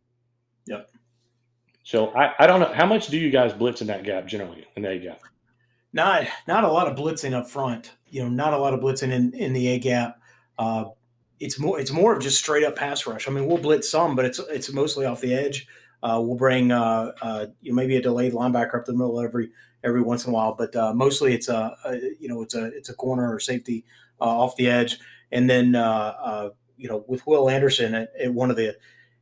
[1.88, 4.66] So I, I don't know how much do you guys blitz in that gap generally
[4.76, 5.22] in that gap.
[5.90, 7.92] Not not a lot of blitzing up front.
[8.10, 10.20] You know, not a lot of blitzing in, in the A gap.
[10.58, 10.84] Uh,
[11.40, 13.26] it's more it's more of just straight up pass rush.
[13.26, 15.66] I mean, we'll blitz some, but it's it's mostly off the edge.
[16.02, 19.48] Uh, we'll bring uh, uh, you know, maybe a delayed linebacker up the middle every
[19.82, 22.66] every once in a while, but uh, mostly it's a, a, you know it's a
[22.66, 23.86] it's a corner or safety
[24.20, 24.98] uh, off the edge,
[25.32, 25.68] and then
[26.76, 28.76] you know with Will Anderson at, at, one of the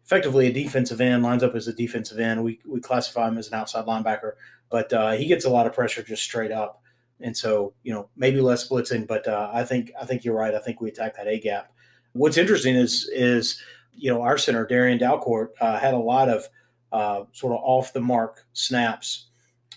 [0.07, 2.43] effectively a defensive end lines up as a defensive end.
[2.43, 4.33] We we classify him as an outside linebacker,
[4.71, 6.81] but he gets a lot of pressure just straight up,
[7.21, 10.55] and so you know maybe less blitzing, but I think I think you're right.
[10.55, 11.73] I think we attack that A gap
[12.17, 16.49] what's interesting is is you know our center Darian Dalcourt uh, had a lot of
[16.93, 19.29] uh, sort of off the mark snaps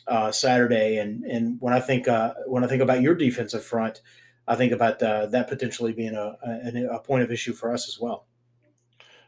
[0.07, 4.01] uh, Saturday, and and when I think uh, when I think about your defensive front,
[4.47, 7.87] I think about uh, that potentially being a, a, a point of issue for us
[7.87, 8.25] as well.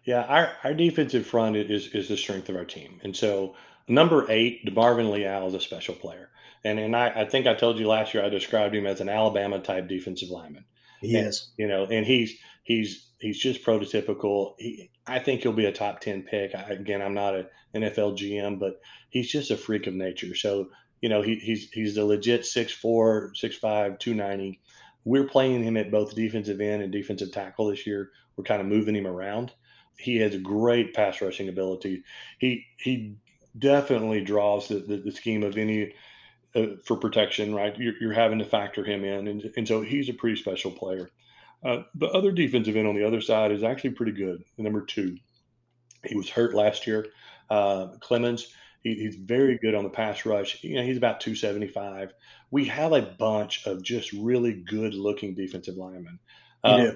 [0.04, 3.56] Yeah, our, our defensive front is is the strength of our team, and so
[3.88, 6.30] number eight, DeMarvin Leal is a special player,
[6.64, 9.10] and and I, I think I told you last year I described him as an
[9.10, 10.66] Alabama type defensive lineman.
[11.02, 14.56] He and, is, you know, and he's he's he's just prototypical.
[14.58, 16.56] He, I think he'll be a top ten pick.
[16.56, 20.36] I, again, I'm not an NFL GM, but he's just a freak of nature.
[20.36, 20.70] So
[21.02, 24.62] you know, he, he's he's a legit 6'4", 6'5", 290.
[25.04, 28.12] We're playing him at both defensive end and defensive tackle this year.
[28.36, 29.52] We're kind of moving him around.
[30.02, 32.04] He has great pass rushing ability.
[32.40, 33.16] He he
[33.58, 35.94] definitely draws the, the, the scheme of any
[36.56, 37.78] uh, for protection, right?
[37.78, 41.10] You're, you're, having to factor him in, and, and so he's a pretty special player.
[41.64, 44.44] Uh, the other defensive end on the other side is actually pretty good.
[44.58, 45.18] Number two,
[46.06, 47.08] he was hurt last year.
[47.50, 48.48] Uh, Clemons,
[48.84, 50.64] he, he's very good on the pass rush.
[50.64, 52.14] You know, he's about 275.
[52.50, 56.20] We have a bunch of just really good looking defensive linemen.
[56.64, 56.92] Uh,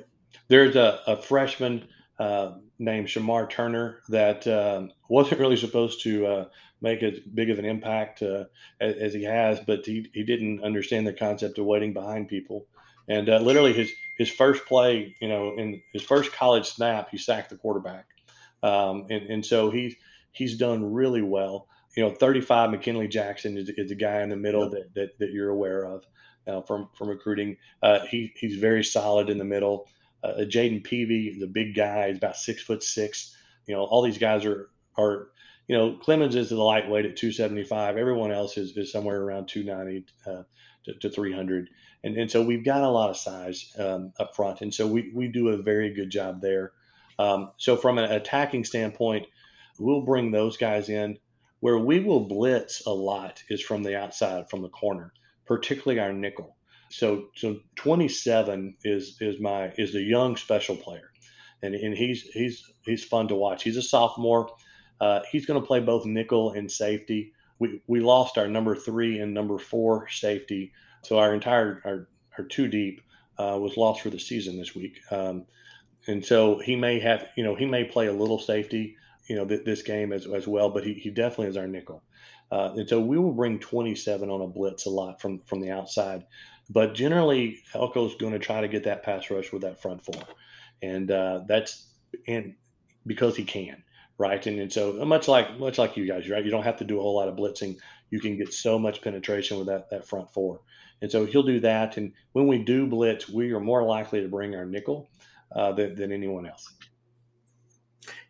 [0.47, 1.87] there's a, a freshman,
[2.19, 6.45] uh, named Shemar Turner that um, wasn't really supposed to uh,
[6.81, 8.45] make as big of an impact uh,
[8.79, 12.65] as, as, he has, but he, he didn't understand the concept of waiting behind people.
[13.07, 17.17] And uh, literally, his his first play, you know, in his first college snap, he
[17.17, 18.07] sacked the quarterback,
[18.63, 19.95] um, and and so he's
[20.31, 21.67] he's done really well.
[21.95, 25.31] You know, 35 McKinley Jackson is, is the guy in the middle that, that, that
[25.31, 26.05] you're aware of
[26.47, 27.57] uh, from from recruiting.
[27.81, 29.88] Uh, he he's very solid in the middle.
[30.25, 33.35] Uh, Jayden Peevy, the big guy, is about six foot six.
[33.67, 35.29] You know, all these guys are are
[35.67, 37.97] you know Clemons is the lightweight at 275.
[37.97, 40.43] Everyone else is, is somewhere around 290 uh,
[40.85, 41.69] to, to 300,
[42.03, 45.11] and and so we've got a lot of size um, up front, and so we
[45.13, 46.71] we do a very good job there.
[47.17, 49.27] Um, so from an attacking standpoint,
[49.79, 51.17] we'll bring those guys in.
[51.61, 55.13] Where we will blitz a lot is from the outside, from the corner,
[55.47, 56.54] particularly our nickel.
[56.89, 61.12] So so 27 is is my is the young special player,
[61.62, 63.63] and and he's he's he's fun to watch.
[63.63, 64.50] He's a sophomore.
[65.02, 67.34] Uh, he's going to play both nickel and safety.
[67.60, 70.71] We we lost our number three and number four safety,
[71.04, 73.02] so our entire our our two deep
[73.38, 75.00] uh, was lost for the season this week.
[75.12, 75.45] Um,
[76.08, 78.95] and so he may have you know he may play a little safety
[79.28, 82.04] you know th- this game as, as well, but he, he definitely is our nickel.
[82.52, 85.71] Uh, and so we will bring 27 on a blitz a lot from from the
[85.71, 86.26] outside.
[86.69, 90.21] But generally, Elko's going to try to get that pass rush with that front four,
[90.82, 91.88] and uh, that's
[92.28, 92.56] and
[93.06, 93.84] because he can,
[94.17, 94.45] right?
[94.47, 96.43] And, and so much like much like you guys, right?
[96.43, 97.78] You don't have to do a whole lot of blitzing.
[98.10, 100.62] You can get so much penetration with that that front four,
[101.01, 101.97] and so he'll do that.
[101.97, 105.10] And when we do blitz, we are more likely to bring our nickel
[105.56, 106.73] uh, than, than anyone else.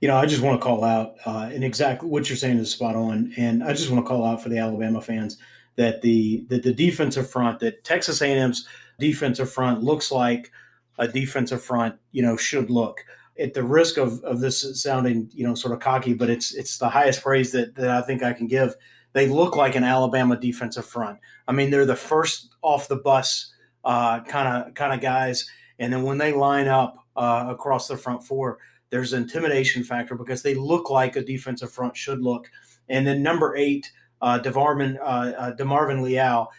[0.02, 2.71] You know, I just want to call out, uh, and exactly what you're saying is
[2.71, 3.34] spot on.
[3.38, 5.38] And I just want to call out for the Alabama fans
[5.75, 8.67] that the that the defensive front, that Texas A&M's
[8.99, 10.51] defensive front looks like
[10.97, 13.03] a defensive front, you know, should look.
[13.38, 16.77] At the risk of, of this sounding, you know, sort of cocky, but it's it's
[16.77, 18.75] the highest praise that, that I think I can give.
[19.11, 21.19] They look like an Alabama defensive front.
[21.47, 26.03] I mean, they're the first off the bus kind of kind of guys, and then
[26.03, 28.57] when they line up uh, across the front four,
[28.89, 32.49] there's an intimidation factor because they look like a defensive front should look.
[32.88, 36.51] And then number eight, uh, DeMarvin, uh, uh, DeMarvin Leal,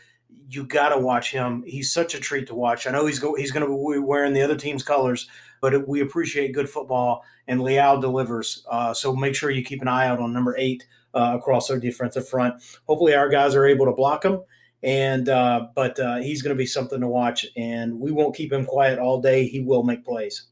[0.49, 1.65] you got to watch him.
[1.67, 2.87] He's such a treat to watch.
[2.87, 5.29] I know he's go, he's going to be wearing the other team's colors,
[5.61, 8.65] but we appreciate good football, and Leal delivers.
[8.71, 11.79] Uh, so make sure you keep an eye out on number eight uh, across our
[11.79, 12.63] defensive front.
[12.87, 14.41] Hopefully, our guys are able to block him.
[14.83, 18.53] And uh, but uh, he's going to be something to watch, and we won't keep
[18.53, 19.49] him quiet all day.
[19.49, 20.49] He will make plays.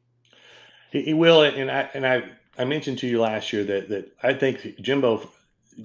[0.91, 2.25] He, he will, and I and I
[2.59, 5.29] I mentioned to you last year that that I think Jimbo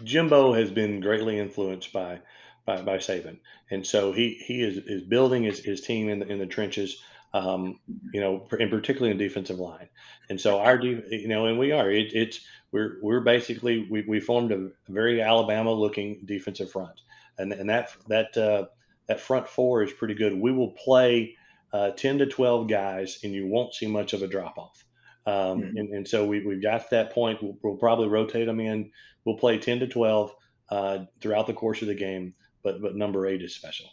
[0.03, 2.19] Jimbo has been greatly influenced by
[2.65, 3.37] by, by Saban,
[3.71, 7.01] and so he he is is building his, his team in the in the trenches.
[7.31, 7.79] Um,
[8.11, 9.87] you know, and particularly in defensive line.
[10.31, 12.39] And so our, you know, and we are, it, it's,
[12.71, 17.01] we're, we're basically, we, we formed a very Alabama looking defensive front.
[17.37, 18.65] And, and that, that, uh,
[19.07, 20.33] that front four is pretty good.
[20.33, 21.35] We will play
[21.73, 24.85] uh, 10 to 12 guys and you won't see much of a drop off.
[25.25, 25.77] Um, mm-hmm.
[25.77, 27.41] and, and, so we, we've got to that point.
[27.43, 28.91] We'll, we'll, probably rotate them in.
[29.25, 30.33] We'll play 10 to 12
[30.69, 33.87] uh, throughout the course of the game, but but number eight is special.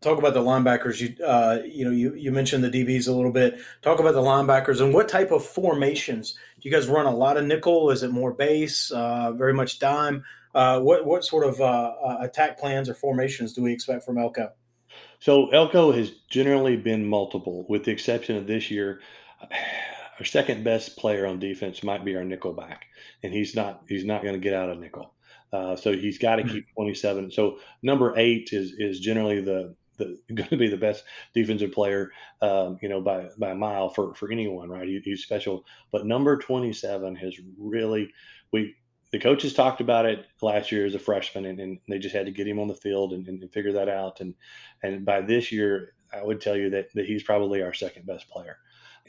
[0.00, 1.00] Talk about the linebackers.
[1.00, 3.58] You uh, you know you, you mentioned the DBs a little bit.
[3.82, 7.06] Talk about the linebackers and what type of formations do you guys run?
[7.06, 7.90] A lot of nickel?
[7.90, 8.90] Is it more base?
[8.90, 10.24] Uh, very much dime?
[10.54, 14.18] Uh, what what sort of uh, uh, attack plans or formations do we expect from
[14.18, 14.52] Elko?
[15.18, 19.00] So Elko has generally been multiple, with the exception of this year
[20.20, 22.84] our second best player on defense might be our nickel back,
[23.22, 25.14] and he's not he's not going to get out of nickel.
[25.50, 26.50] Uh, so he's got to hmm.
[26.50, 27.32] keep 27.
[27.32, 31.04] So number eight is is generally the the, going to be the best
[31.34, 34.86] defensive player, um, you know, by by a mile for for anyone, right?
[34.86, 35.64] He, he's special.
[35.90, 38.12] But number 27 has really
[38.52, 38.74] we
[39.12, 42.26] the coaches talked about it last year as a freshman, and, and they just had
[42.26, 44.20] to get him on the field and, and, figure that out.
[44.20, 44.34] And
[44.82, 48.28] and by this year, I would tell you that, that he's probably our second best
[48.28, 48.58] player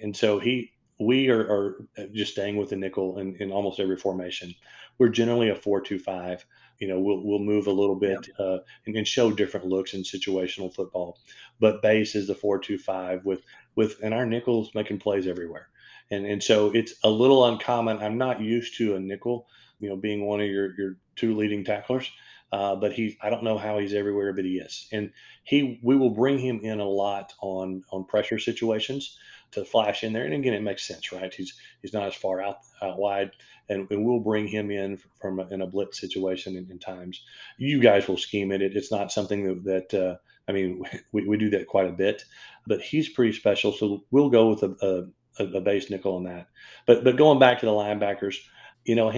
[0.01, 0.71] and so he
[1.01, 4.53] we are, are just staying with the nickel in, in almost every formation.
[4.99, 6.45] We're generally a four-two-five.
[6.79, 10.01] You know, we'll we'll move a little bit uh, and, and, show different looks in
[10.01, 11.19] situational football,
[11.59, 13.41] but base is the four-two-five with
[13.75, 15.69] with and our nickels making plays everywhere,
[16.09, 17.99] and and so it's a little uncommon.
[17.99, 19.47] I'm not used to a nickel,
[19.79, 22.09] you know, being one of your your two leading tacklers.
[22.51, 25.13] Uh, but he, I don't know how he's everywhere, but he is, and
[25.45, 29.17] he, we will bring him in a lot on on pressure situations
[29.51, 30.25] to flash in there.
[30.25, 31.33] And again, it makes sense, right?
[31.33, 33.31] He's he's not as far out, out wide,
[33.69, 37.23] and, and we'll bring him in from a, in a blitz situation in, in, times.
[37.57, 38.61] You guys will scheme it.
[38.61, 40.15] it it's not something that, that uh,
[40.47, 42.23] I mean, we, we do that quite a bit,
[42.67, 43.71] but he's pretty special.
[43.73, 46.47] So we'll go with a, a, a base nickel on that.
[46.85, 48.37] But but going back to the linebackers,
[48.85, 49.09] you know,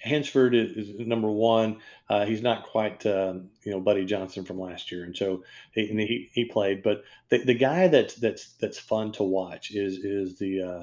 [0.00, 1.78] Hansford is, is number one.
[2.08, 5.86] Uh, he's not quite, um, you know, Buddy Johnson from last year, and so he
[5.86, 6.82] he, he played.
[6.82, 10.82] But the, the guy that's that's that's fun to watch is is the, uh,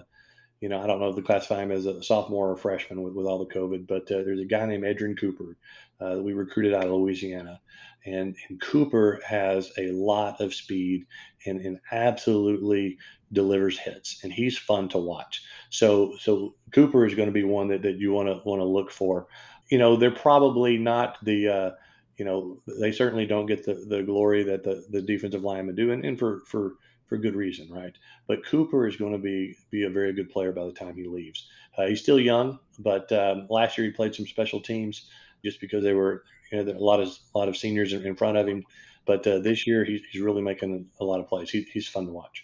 [0.61, 3.13] you know, I don't know if the classify him as a sophomore or freshman with,
[3.13, 5.55] with all the COVID, but uh, there's a guy named Edgerrin Cooper
[5.99, 7.59] uh, we recruited out of Louisiana,
[8.05, 11.05] and, and Cooper has a lot of speed
[11.45, 12.97] and, and absolutely
[13.33, 15.43] delivers hits, and he's fun to watch.
[15.69, 18.65] So so Cooper is going to be one that, that you want to want to
[18.65, 19.27] look for.
[19.69, 21.71] You know, they're probably not the uh,
[22.17, 25.91] you know they certainly don't get the, the glory that the, the defensive linemen do,
[25.91, 26.75] and, and for for
[27.07, 27.95] for good reason, right?
[28.27, 31.05] But Cooper is going to be be a very good player by the time he
[31.05, 31.47] leaves.
[31.77, 35.09] Uh, he's still young, but um, last year he played some special teams
[35.47, 38.15] just because they were you know a lot of a lot of seniors in, in
[38.15, 38.63] front of him.
[39.05, 41.49] But uh, this year he's, he's really making a lot of plays.
[41.49, 42.43] He, he's fun to watch.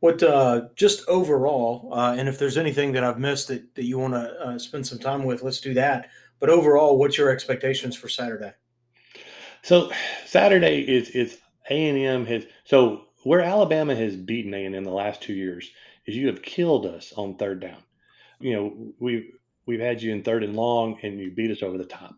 [0.00, 3.98] What uh, just overall, uh, and if there's anything that I've missed that, that you
[3.98, 6.08] want to uh, spend some time with, let's do that.
[6.40, 8.52] But overall, what's your expectations for Saturday?
[9.62, 9.90] So
[10.26, 11.38] Saturday is is
[11.70, 15.34] A and M has so where Alabama has beaten A and M the last two
[15.34, 15.70] years
[16.06, 17.82] is you have killed us on third down.
[18.40, 19.32] You know we
[19.68, 22.16] we've had you in third and long, and you beat us over the top.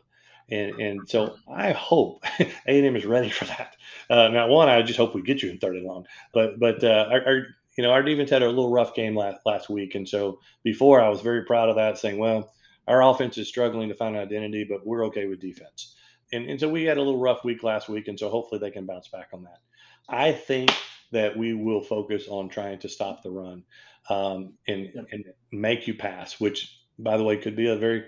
[0.50, 3.76] And and so I hope A and M is ready for that.
[4.08, 6.06] Uh, now, one, I just hope we get you in third and long.
[6.32, 7.46] But but uh, our, our
[7.76, 9.94] you know, our defense had a little rough game last, last week.
[9.94, 12.52] And so before I was very proud of that, saying, well,
[12.86, 15.94] our offense is struggling to find an identity, but we're okay with defense.
[16.32, 18.08] And, and so we had a little rough week last week.
[18.08, 19.60] And so hopefully they can bounce back on that.
[20.08, 20.70] I think
[21.12, 23.64] that we will focus on trying to stop the run
[24.08, 28.04] um, and, and make you pass, which, by the way, could be a very,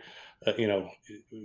[0.47, 0.91] uh, you know,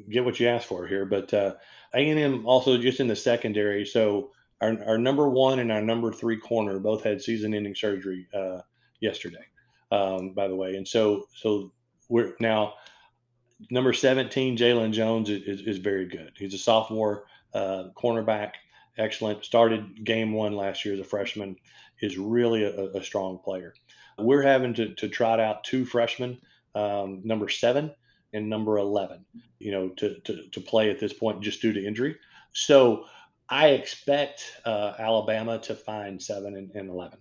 [0.10, 1.06] get what you ask for here.
[1.06, 1.56] But uh,
[1.94, 3.86] A&M also just in the secondary.
[3.86, 4.32] So
[4.62, 8.62] our, our number one and our number three corner both had season-ending surgery uh,
[9.00, 9.46] yesterday,
[9.92, 10.76] um, by the way.
[10.76, 11.72] And so, so
[12.10, 12.74] we're now
[13.70, 16.34] number 17, Jaylon Jones is, is, very good.
[16.38, 18.52] He's a sophomore uh, cornerback,
[18.98, 19.46] excellent.
[19.46, 21.56] Started game one last year as a freshman.
[22.00, 23.74] Is really a, a strong player.
[24.20, 26.40] We're having to, to trot out two freshmen,
[26.78, 27.94] um, number seven
[28.34, 29.26] and number 11,
[29.60, 32.16] you know, to, to, to play at this point just due to injury.
[32.54, 33.06] So
[33.50, 37.20] I expect uh, Alabama to find seven and, and eleven.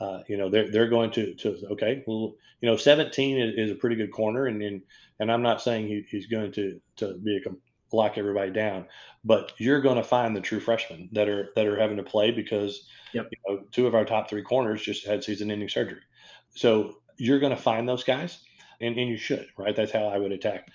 [0.00, 2.02] Uh, you know, they're they're going to to okay.
[2.06, 4.82] Well, you know, seventeen is, is a pretty good corner, and and,
[5.18, 7.50] and I'm not saying he, he's going to to be a
[7.94, 8.86] lock everybody down,
[9.24, 12.30] but you're going to find the true freshmen that are that are having to play
[12.30, 13.28] because yep.
[13.30, 16.00] you know, two of our top three corners just had season-ending surgery.
[16.54, 18.40] So you're going to find those guys,
[18.84, 19.74] and, and you should, right?
[19.74, 20.68] That's how I would attack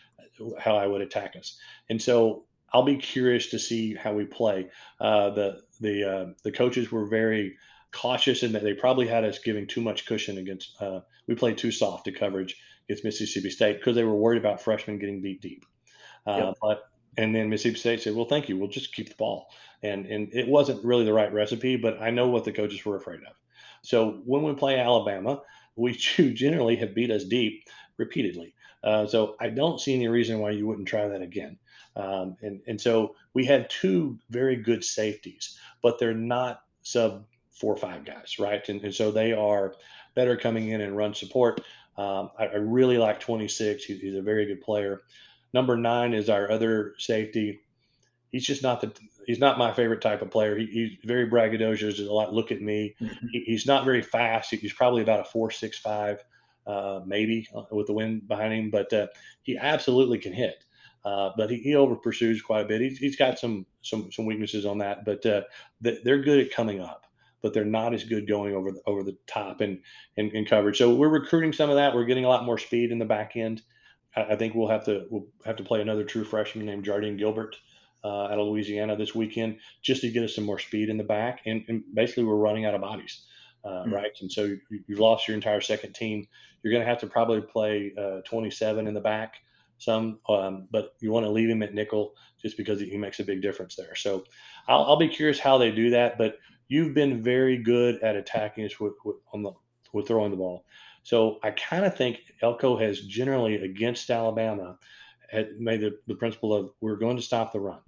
[0.58, 1.60] how I would attack us.
[1.90, 4.70] And so I'll be curious to see how we play.
[5.00, 7.58] Uh, the the uh, the coaches were very
[7.92, 10.82] cautious in that they probably had us giving too much cushion against.
[10.82, 12.58] Uh, we played too soft to coverage
[12.88, 15.66] against Mississippi State because they were worried about freshmen getting beat deep.
[16.28, 16.56] Uh, yep.
[16.62, 18.58] But and then Mississippi State said, "Well, thank you.
[18.58, 19.48] We'll just keep the ball."
[19.82, 22.98] And and it wasn't really the right recipe, but I know what the coaches were
[22.98, 23.36] afraid of.
[23.82, 25.42] So when we play Alabama,
[25.76, 27.64] we generally have beat us deep
[28.00, 28.56] repeatedly.
[28.84, 31.60] Uh, so I don't see any reason why you wouldn't try that again.
[31.96, 37.74] Um, and, and so we had two very good safeties, but they're not sub four
[37.74, 38.68] or five guys, right?
[38.70, 39.76] And, and so they are
[40.16, 41.62] better coming in and run support.
[41.98, 43.84] Um, I, I, really like 26.
[43.84, 45.02] He, he's a very good player.
[45.54, 47.60] Number nine is our other safety.
[48.32, 48.94] He's just not the
[49.26, 50.58] he's not my favorite type of player.
[50.58, 51.82] He, he's very braggadocious.
[51.82, 52.34] There's a lot.
[52.34, 52.96] Look at me.
[53.02, 53.28] Mm-hmm.
[53.32, 54.52] He, he's not very fast.
[54.52, 56.24] He's probably about a four six five,
[56.68, 58.70] uh, maybe uh, with the wind behind him.
[58.70, 59.08] But uh,
[59.44, 60.64] he absolutely can hit.
[61.06, 62.82] Uh, but he, he over pursues quite a bit.
[62.82, 65.42] He's, he's got some some some weaknesses on that, but uh,
[65.82, 67.08] they're good at coming up,
[67.42, 69.80] but they're not as good going over the, over the top and,
[70.18, 70.78] and, coverage.
[70.78, 71.96] So we're recruiting some of that.
[71.96, 73.62] We're getting a lot more speed in the back end.
[74.16, 77.16] I, I think we'll have to we'll have to play another true freshman named Jardin
[77.16, 77.56] Gilbert
[78.04, 81.42] out of Louisiana this weekend just to get us some more speed in the back.
[81.46, 83.26] And, and basically, we're running out of bodies.
[83.64, 83.94] Uh, mm-hmm.
[83.94, 86.28] Right, and so you, have lost your entire second team.
[86.64, 89.36] You're going to have to probably play uh, 27 in the back,
[89.78, 93.24] some, um, but you want to leave him at nickel just because he makes a
[93.24, 93.96] big difference there.
[93.96, 94.24] So
[94.68, 96.18] I'll, I'll be curious how they do that.
[96.18, 96.38] But
[96.70, 99.52] you've been very good at attacking us with, with on the
[99.92, 100.66] with throwing the ball.
[101.04, 104.78] So I kind of think Elko has generally against Alabama
[105.32, 107.80] had made the, the principle of we're going to stop the run.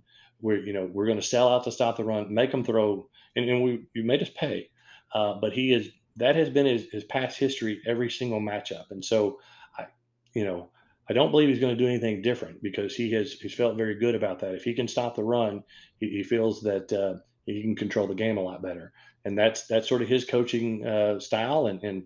[0.42, 3.08] We're you know we're going to sell out to stop the run, make them throw,
[3.36, 4.70] and, and we you made us pay.
[5.14, 9.04] Uh, but he is that has been his, his past history every single matchup, and
[9.04, 9.40] so
[9.78, 9.88] I
[10.34, 10.70] you know
[11.10, 13.96] I don't believe he's going to do anything different because he has he's felt very
[13.96, 14.56] good about that.
[14.56, 15.64] If he can stop the run,
[16.00, 18.94] he, he feels that uh, he can control the game a lot better,
[19.26, 21.68] and that's that's sort of his coaching uh, style.
[21.68, 22.04] And, and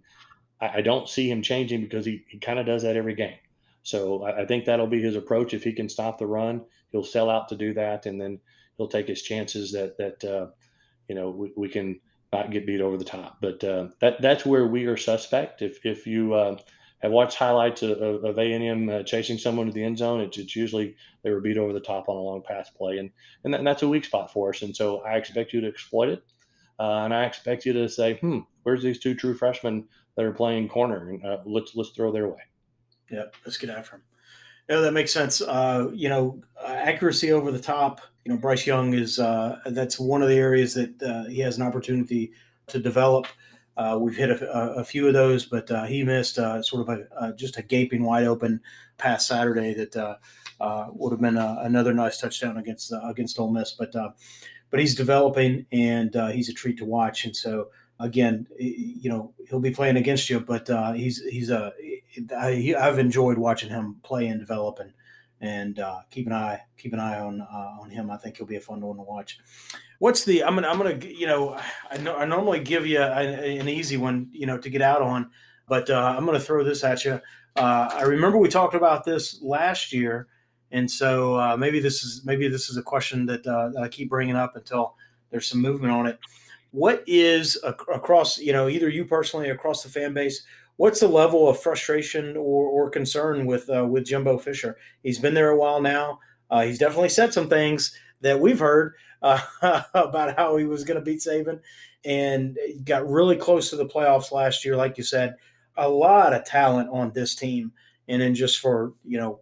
[0.60, 3.38] I, I don't see him changing because he, he kind of does that every game.
[3.84, 5.54] So I, I, think that'll be his approach.
[5.54, 8.40] If he can stop the run, he'll sell out to do that, and then
[8.78, 10.48] he'll take his chances that that uh,
[11.08, 12.00] you know we, we, can
[12.32, 13.38] not get beat over the top.
[13.42, 15.62] But uh, that that's where we are suspect.
[15.62, 16.58] If if you uh,
[17.00, 20.56] have watched highlights of, of A&M uh, chasing someone to the end zone, it's, it's,
[20.56, 23.12] usually they were beat over the top on a long pass play, and
[23.44, 24.62] and, that, and that's a weak spot for us.
[24.62, 26.24] And so I expect you to exploit it,
[26.80, 30.34] uh, and I expect you to say, hmm, where's these two true freshmen that are
[30.34, 31.10] playing corner?
[31.10, 32.42] And uh, let's let's throw their way.
[33.10, 34.04] Yeah, let's get after them.
[34.68, 35.42] No, that makes sense.
[35.42, 38.02] Uh, you know, accuracy over the top.
[38.26, 41.58] You know, Bryce Young is uh, that's one of the areas that uh, he has
[41.58, 42.32] an opportunity
[42.68, 43.28] to develop.
[43.78, 46.98] Uh, we've hit a, a, few of those, but uh, he missed uh, sort of
[47.22, 48.60] a, just a gaping wide open
[48.98, 50.18] pass Saturday that
[50.94, 53.74] would have been another nice touchdown against against Ole Miss.
[53.74, 53.94] But
[54.72, 57.26] but he's developing and he's a treat to watch.
[57.26, 57.68] And so
[58.00, 61.74] again, you know, he'll be playing against you, but he's he's a
[62.36, 64.94] I, have enjoyed watching him play and develop and
[65.42, 68.10] and uh, keep an eye keep an eye on uh, on him.
[68.10, 69.40] I think he'll be a fun one to watch.
[70.00, 71.60] What's the I'm gonna I'm gonna you know
[71.90, 75.02] I, no, I normally give you a, an easy one you know to get out
[75.02, 75.32] on,
[75.68, 77.22] but uh, I'm gonna throw this at you.
[77.56, 80.28] Uh, I remember we talked about this last year,
[80.72, 83.88] and so uh, maybe this is maybe this is a question that, uh, that I
[83.88, 84.96] keep bringing up until
[85.32, 86.20] there's some movement on it.
[86.72, 90.44] What is across you know either you personally across the fan base?
[90.78, 94.78] What's the level of frustration or, or concern with uh, with Jimbo Fisher?
[95.04, 96.20] He's been there a while now.
[96.50, 99.42] Uh, he's definitely said some things that we've heard uh,
[99.94, 101.60] about how he was going to beat Saban,
[102.04, 104.76] and got really close to the playoffs last year.
[104.76, 105.36] Like you said,
[105.78, 107.72] a lot of talent on this team,
[108.08, 109.40] and then just for you know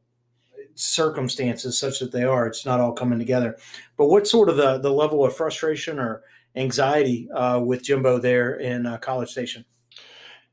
[0.75, 3.57] circumstances such that they are, it's not all coming together.
[3.97, 6.23] But what's sort of the the level of frustration or
[6.55, 9.65] anxiety uh, with Jimbo there in uh, College Station?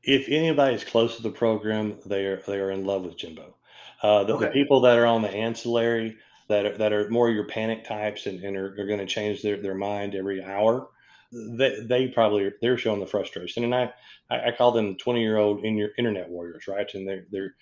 [0.03, 3.55] If anybody is close to the program, they are they are in love with Jimbo.
[4.01, 4.45] Uh, the, okay.
[4.45, 8.25] the, people that are on the ancillary that are, that are more your panic types
[8.25, 10.89] and, and are, are going to change their, their mind every hour,
[11.31, 13.63] they, they probably are, they're showing the frustration.
[13.63, 13.91] And I,
[14.31, 16.91] I call them 20 year old in your internet warriors, right?
[16.95, 17.55] And they're, they're,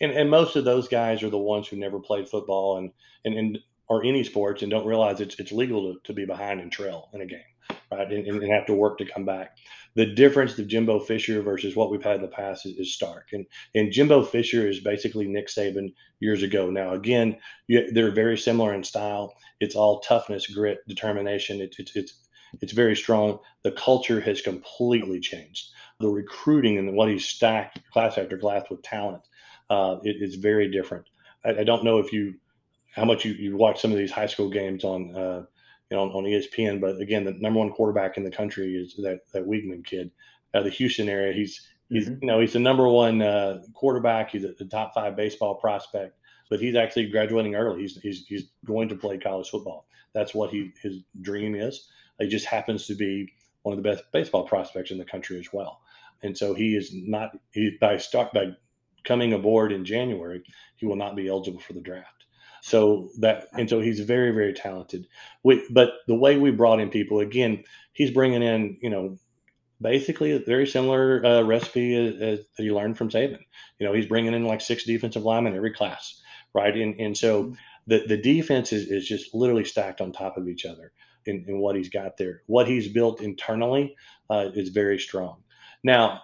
[0.00, 2.92] and, and most of those guys are the ones who never played football and,
[3.24, 6.60] and, and or any sports and don't realize it's, it's legal to, to be behind
[6.60, 7.40] and trail in a game
[7.90, 8.10] right?
[8.10, 9.56] And, and, have to work to come back.
[9.94, 13.28] The difference of Jimbo Fisher versus what we've had in the past is, is stark.
[13.32, 16.70] And and Jimbo Fisher is basically Nick Saban years ago.
[16.70, 19.34] Now, again, you, they're very similar in style.
[19.60, 21.60] It's all toughness, grit, determination.
[21.60, 22.14] It's it's it's
[22.60, 23.38] it's very strong.
[23.62, 25.68] The culture has completely changed.
[25.98, 29.22] The recruiting and what he's stacked class after class with talent
[29.70, 31.06] uh, it is very different.
[31.44, 32.34] I, I, don't know if you
[32.92, 35.44] how much you, you watch some of these high school games on uh,
[35.90, 36.80] you know, on, on, ESPN.
[36.80, 40.10] But again, the number one quarterback in the country is that that Weigman kid
[40.54, 41.32] out of the Houston area.
[41.32, 42.22] He's he's mm-hmm.
[42.22, 44.30] you know he's the number one uh, quarterback.
[44.30, 46.16] He's a, the top five baseball prospect,
[46.48, 47.82] but he's actually graduating early.
[47.82, 49.86] He's he's he's going to play college football.
[50.12, 51.88] That's what he his dream is.
[52.18, 53.32] He just happens to be
[53.62, 55.80] one of the best baseball prospects in the country as well.
[56.22, 58.52] And so he is not he by start by
[59.04, 60.42] coming aboard in January,
[60.76, 62.19] he will not be eligible for the draft.
[62.62, 65.06] So that and so he's very very talented.
[65.42, 69.18] We, but the way we brought in people again, he's bringing in you know
[69.80, 73.40] basically a very similar uh, recipe as, as you learned from Saban.
[73.78, 76.20] You know he's bringing in like six defensive linemen every class,
[76.54, 76.74] right?
[76.74, 77.54] And and so mm-hmm.
[77.86, 80.92] the the defense is, is just literally stacked on top of each other
[81.26, 82.42] in, in what he's got there.
[82.46, 83.96] What he's built internally
[84.28, 85.42] uh, is very strong.
[85.82, 86.22] Now,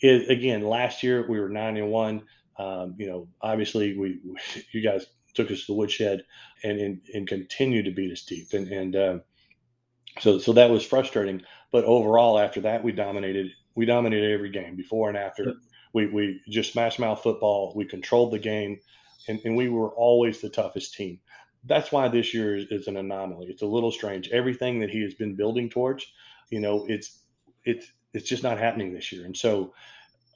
[0.00, 2.22] it, again, last year we were nine and one.
[2.58, 4.36] Um, you know, obviously we, we,
[4.72, 5.06] you guys
[5.38, 6.24] took us to the woodshed
[6.62, 8.52] and and, and continued to beat us deep.
[8.52, 9.18] And and uh,
[10.20, 11.42] so so that was frustrating.
[11.70, 13.50] But overall, after that, we dominated.
[13.74, 15.54] We dominated every game before and after.
[15.94, 17.72] We we just smash mouth football.
[17.76, 18.80] We controlled the game,
[19.28, 21.20] and, and we were always the toughest team.
[21.64, 23.46] That's why this year is, is an anomaly.
[23.48, 24.28] It's a little strange.
[24.30, 26.06] Everything that he has been building towards,
[26.50, 27.22] you know, it's
[27.64, 29.24] it's it's just not happening this year.
[29.24, 29.74] And so,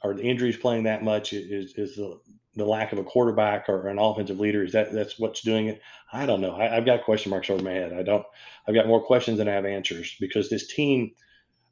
[0.03, 1.33] are the injuries playing that much?
[1.33, 2.21] Is is the
[2.55, 5.81] the lack of a quarterback or an offensive leader is that that's what's doing it?
[6.13, 6.55] I don't know.
[6.55, 7.93] I, have got question marks over my head.
[7.93, 8.25] I don't
[8.67, 11.13] i've got more questions than i have answers because this team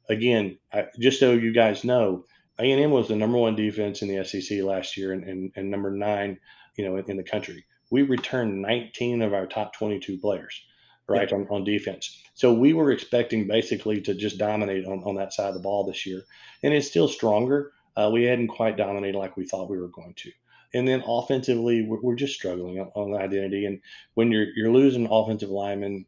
[0.09, 2.25] again I, just so you guys know
[2.59, 5.91] a&m was the number one defense in the sec last year and, and, and number
[5.91, 6.39] nine
[6.75, 7.65] you know in, in, the country.
[7.89, 10.61] We returned 19 of our top 22 players
[11.09, 11.35] right yeah.
[11.35, 12.17] on, on defense.
[12.35, 15.85] So we were expecting basically to just dominate on, on that side of the ball
[15.85, 16.21] this year
[16.63, 17.71] and it's still stronger.
[17.97, 20.31] Uh, we hadn't quite dominated like we thought we were going to
[20.73, 23.65] and then offensively, we're, we're just struggling on, on identity.
[23.65, 23.79] And
[24.13, 26.05] when you're you're losing offensive linemen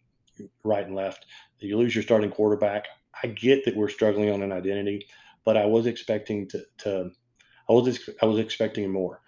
[0.64, 1.26] right and left,
[1.59, 2.86] you lose your starting quarterback.
[3.24, 5.07] I get that we're struggling on an identity,
[5.45, 7.11] but I was expecting to to
[7.70, 9.22] I was I was expecting more.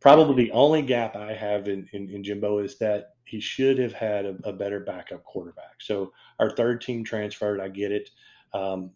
[0.00, 3.92] Probably the only gap I have in, in, in Jimbo is that he should have
[3.92, 5.74] had a, a, better backup quarterback.
[5.80, 7.60] So our third team transferred.
[7.60, 8.08] I get it.
[8.54, 8.92] Um,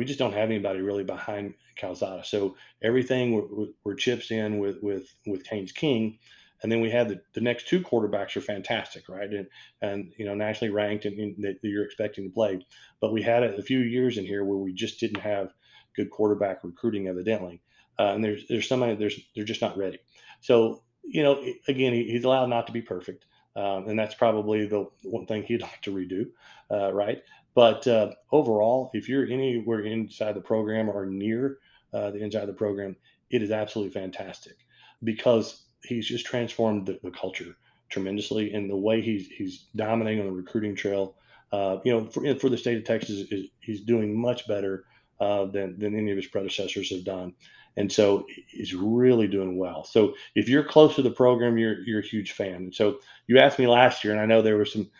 [0.00, 2.24] we just don't have anybody really behind Calzada.
[2.24, 6.18] So everything we're, we're, chips in with with with Haynes King,
[6.62, 9.28] and then we have the, the next two quarterbacks are fantastic, right?
[9.28, 9.46] And
[9.82, 12.64] and you know nationally ranked and, and that you're expecting to play.
[13.02, 15.52] But we had a, a, few years in here where we just didn't have
[15.94, 17.60] good quarterback recruiting, evidently.
[17.98, 19.98] Uh, and there's there's somebody there's they're just not ready.
[20.40, 24.66] So you know, again, he, he's allowed not to be perfect, um, and that's probably
[24.66, 26.30] the one thing he'd like to redo,
[26.70, 27.22] uh, right?
[27.54, 31.58] But uh, overall, if you're anywhere inside the program or near
[31.92, 32.96] uh, the inside of the program,
[33.30, 34.56] it is absolutely fantastic
[35.02, 37.56] because he's just transformed the, the culture
[37.88, 41.16] tremendously, and the way he's he's dominating on the recruiting trail.
[41.52, 44.84] Uh, you know, for, for the state of Texas, is, he's doing much better
[45.18, 47.34] uh, than than any of his predecessors have done
[47.76, 49.84] and so he's really doing well.
[49.84, 52.54] So if you're close to the program, you're you're a huge fan.
[52.54, 54.90] And so you asked me last year, and I know there were some,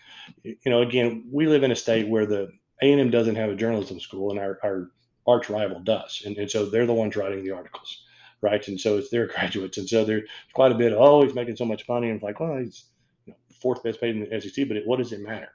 [0.43, 2.51] you know, again, we live in a state where the
[2.83, 4.91] A and M doesn't have a journalism school, and our our
[5.27, 8.05] arch rival does, and, and so they're the ones writing the articles,
[8.41, 8.67] right?
[8.69, 10.93] And so it's their graduates, and so there's quite a bit.
[10.97, 12.87] Oh, he's making so much money, and it's like, well, he's
[13.27, 15.49] you know, fourth best paid in the SEC, but it, what does it matter?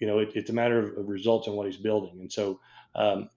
[0.00, 2.60] You know, it, it's a matter of, of, results and what he's building, and so
[2.94, 3.28] um,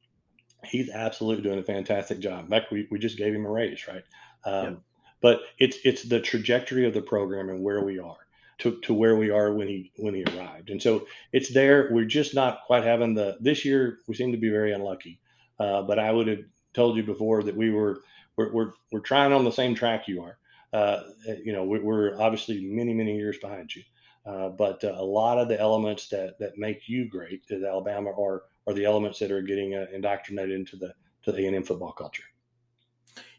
[0.64, 2.46] he's absolutely doing a fantastic job.
[2.46, 4.04] In fact, we, we just gave him a raise, right?
[4.46, 4.76] Um, yeah.
[5.22, 8.18] But it's it's the trajectory of the program and where we are
[8.62, 11.90] to, to where we are when he when he arrived, and so it's there.
[11.92, 14.00] We're just not quite having the this year.
[14.08, 15.20] We seem to be very unlucky,
[15.60, 16.44] uh, but I would have
[16.74, 18.02] told you before that we were
[18.38, 20.38] we're we're, we're trying on the same track you are.
[20.74, 21.04] Uh,
[21.44, 23.84] you know, we're obviously many many years behind you.
[24.26, 28.12] Uh, but uh, a lot of the elements that that make you great at Alabama
[28.12, 30.94] are are the elements that are getting uh, indoctrinated into the
[31.24, 32.24] to the A&M football culture.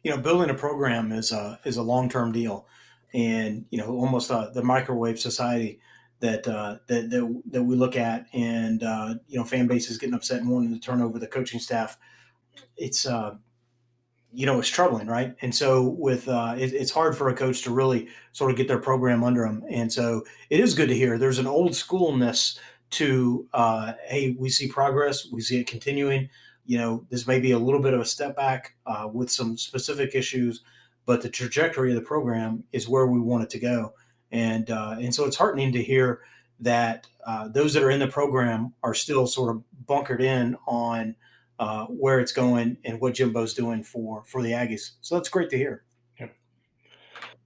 [0.02, 2.66] You know, building a program is a is a long term deal,
[3.14, 5.80] and you know, almost uh, the microwave society
[6.20, 9.98] that, uh, that that that we look at, and uh, you know, fan base is
[9.98, 11.98] getting upset and wanting to turn over the coaching staff.
[12.76, 13.34] It's uh,
[14.32, 15.34] you know, it's troubling, right?
[15.42, 18.68] And so with uh, it, it's hard for a coach to really sort of get
[18.68, 21.18] their program under them, and so it is good to hear.
[21.18, 22.58] There's an old schoolness
[22.90, 26.28] to uh, hey, we see progress, we see it continuing.
[26.64, 29.58] You know, this may be a little bit of a step back uh, with some
[29.58, 30.62] specific issues,
[31.06, 33.94] but the trajectory of the program is where we want it to go.
[34.30, 36.20] And uh, and so it's heartening to hear
[36.60, 41.16] that uh, those that are in the program are still sort of bunkered in on
[41.58, 44.92] uh, where it's going and what Jimbo's doing for for the Aggies.
[45.00, 45.84] So that's great to hear.
[46.18, 46.28] Yeah.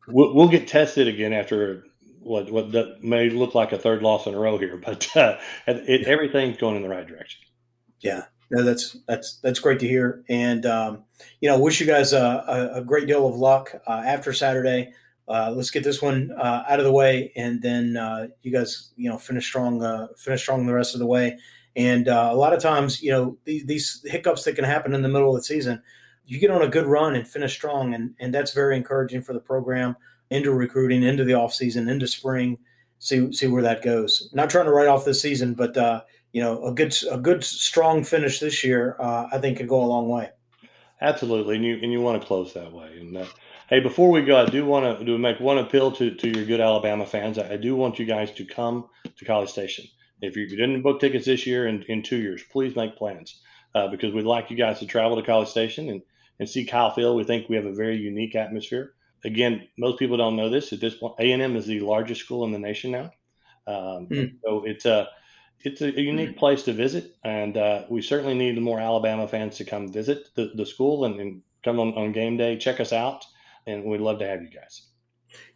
[0.07, 1.85] We'll, we'll get tested again after
[2.21, 5.39] what what that may look like a third loss in a row here, but uh,
[5.67, 7.43] it, everything's going in the right direction.
[8.01, 11.05] Yeah, no, that's that's that's great to hear, and um,
[11.41, 14.93] you know, wish you guys a, a, a great deal of luck uh, after Saturday.
[15.29, 18.93] Uh, let's get this one uh, out of the way, and then uh, you guys,
[18.97, 21.37] you know, finish strong, uh, finish strong the rest of the way.
[21.75, 25.09] And a lot of times, you know, these, these hiccups that can happen in the
[25.09, 25.83] middle of the season,
[26.25, 29.33] you get on a good run and finish strong, and and that's very encouraging for
[29.33, 29.97] the program
[30.31, 32.59] into recruiting, into the off season, into spring.
[32.99, 34.31] See see where that goes.
[34.33, 36.03] Not trying to write off this season, but uh,
[36.37, 39.83] you know a good a good strong finish this year, uh, I think could go
[39.83, 40.29] a long way.
[41.01, 42.99] Absolutely, and you and you want to close that way.
[43.01, 43.25] And uh,
[43.71, 46.45] hey, before we go, I do want to do make one appeal to to your
[46.45, 47.39] good Alabama fans.
[47.39, 48.85] I, I do want you guys to come
[49.17, 49.87] to College Station.
[50.21, 53.41] If you didn't book tickets this year and in two years, please make plans
[53.75, 56.03] uh, because we'd like you guys to travel to College Station and
[56.39, 57.17] and see Kyle Field.
[57.17, 58.93] We think we have a very unique atmosphere
[59.25, 60.73] again, most people don't know this.
[60.73, 63.11] At this point, A and M is the largest school in the nation now.
[63.67, 64.35] Um, mm.
[64.45, 65.09] So it's a
[65.63, 66.39] it's a, unique mm.
[66.39, 70.53] place to visit, and uh, we certainly need more Alabama fans to come visit the,
[70.55, 73.25] the school and, and come on, on game day, check us out,
[73.67, 74.83] and we'd love to have you guys.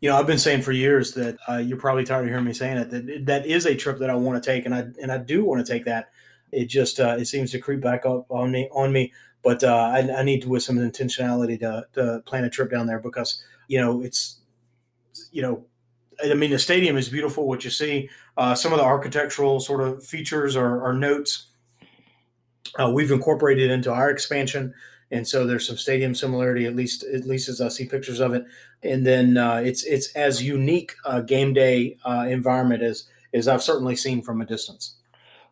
[0.01, 2.53] You know, I've been saying for years that uh, you're probably tired of hearing me
[2.53, 2.91] saying it.
[2.91, 5.45] That that is a trip that I want to take, and I and I do
[5.45, 6.11] want to take that.
[6.53, 9.13] It just uh, it seems to creep back up on me on me.
[9.43, 12.87] But uh, I, I, need to with some intentionality to, to plan a trip down
[12.87, 14.41] there because you know, it's,
[15.31, 15.65] you know,
[16.25, 17.47] I mean, the stadium is beautiful.
[17.47, 18.11] What you see,
[18.41, 21.49] uh, some of the architectural sort of features or, or notes
[22.81, 24.73] uh, we've incorporated into our expansion,
[25.11, 28.33] and so there's some stadium similarity, at least at least as I see pictures of
[28.33, 28.45] it.
[28.83, 33.63] And then uh, it's it's as unique a game day uh, environment as as I've
[33.63, 34.97] certainly seen from a distance.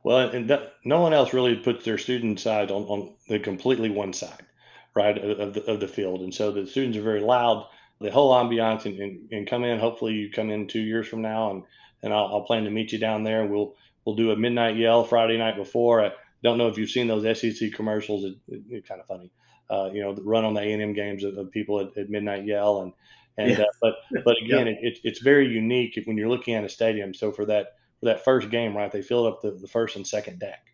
[0.02, 3.90] Well, and that, no one else really puts their student side on, on the completely
[3.90, 4.46] one side,
[4.94, 7.66] right, of the, of the field, and so the students are very loud
[8.00, 9.78] the whole ambiance and, and, and, come in.
[9.78, 11.62] Hopefully, you come in two years from now, and
[12.02, 13.46] and I'll, I'll, plan to meet you down there.
[13.46, 13.74] We'll
[14.04, 16.04] we'll do a midnight yell Friday night before.
[16.04, 18.24] I don't know if you've seen those SEC commercials.
[18.24, 19.30] It, it, it's kind of funny,
[19.70, 22.08] uh, you know, run on the A and M games of, of, people at, at,
[22.08, 22.92] midnight yell and
[23.36, 23.64] and yeah.
[23.64, 23.94] uh, but
[24.24, 24.74] but again, yeah.
[24.80, 27.14] it, it's very unique when you're looking at a stadium.
[27.14, 30.06] So for that for that first game, right, they filled up the, the first and
[30.06, 30.66] second deck,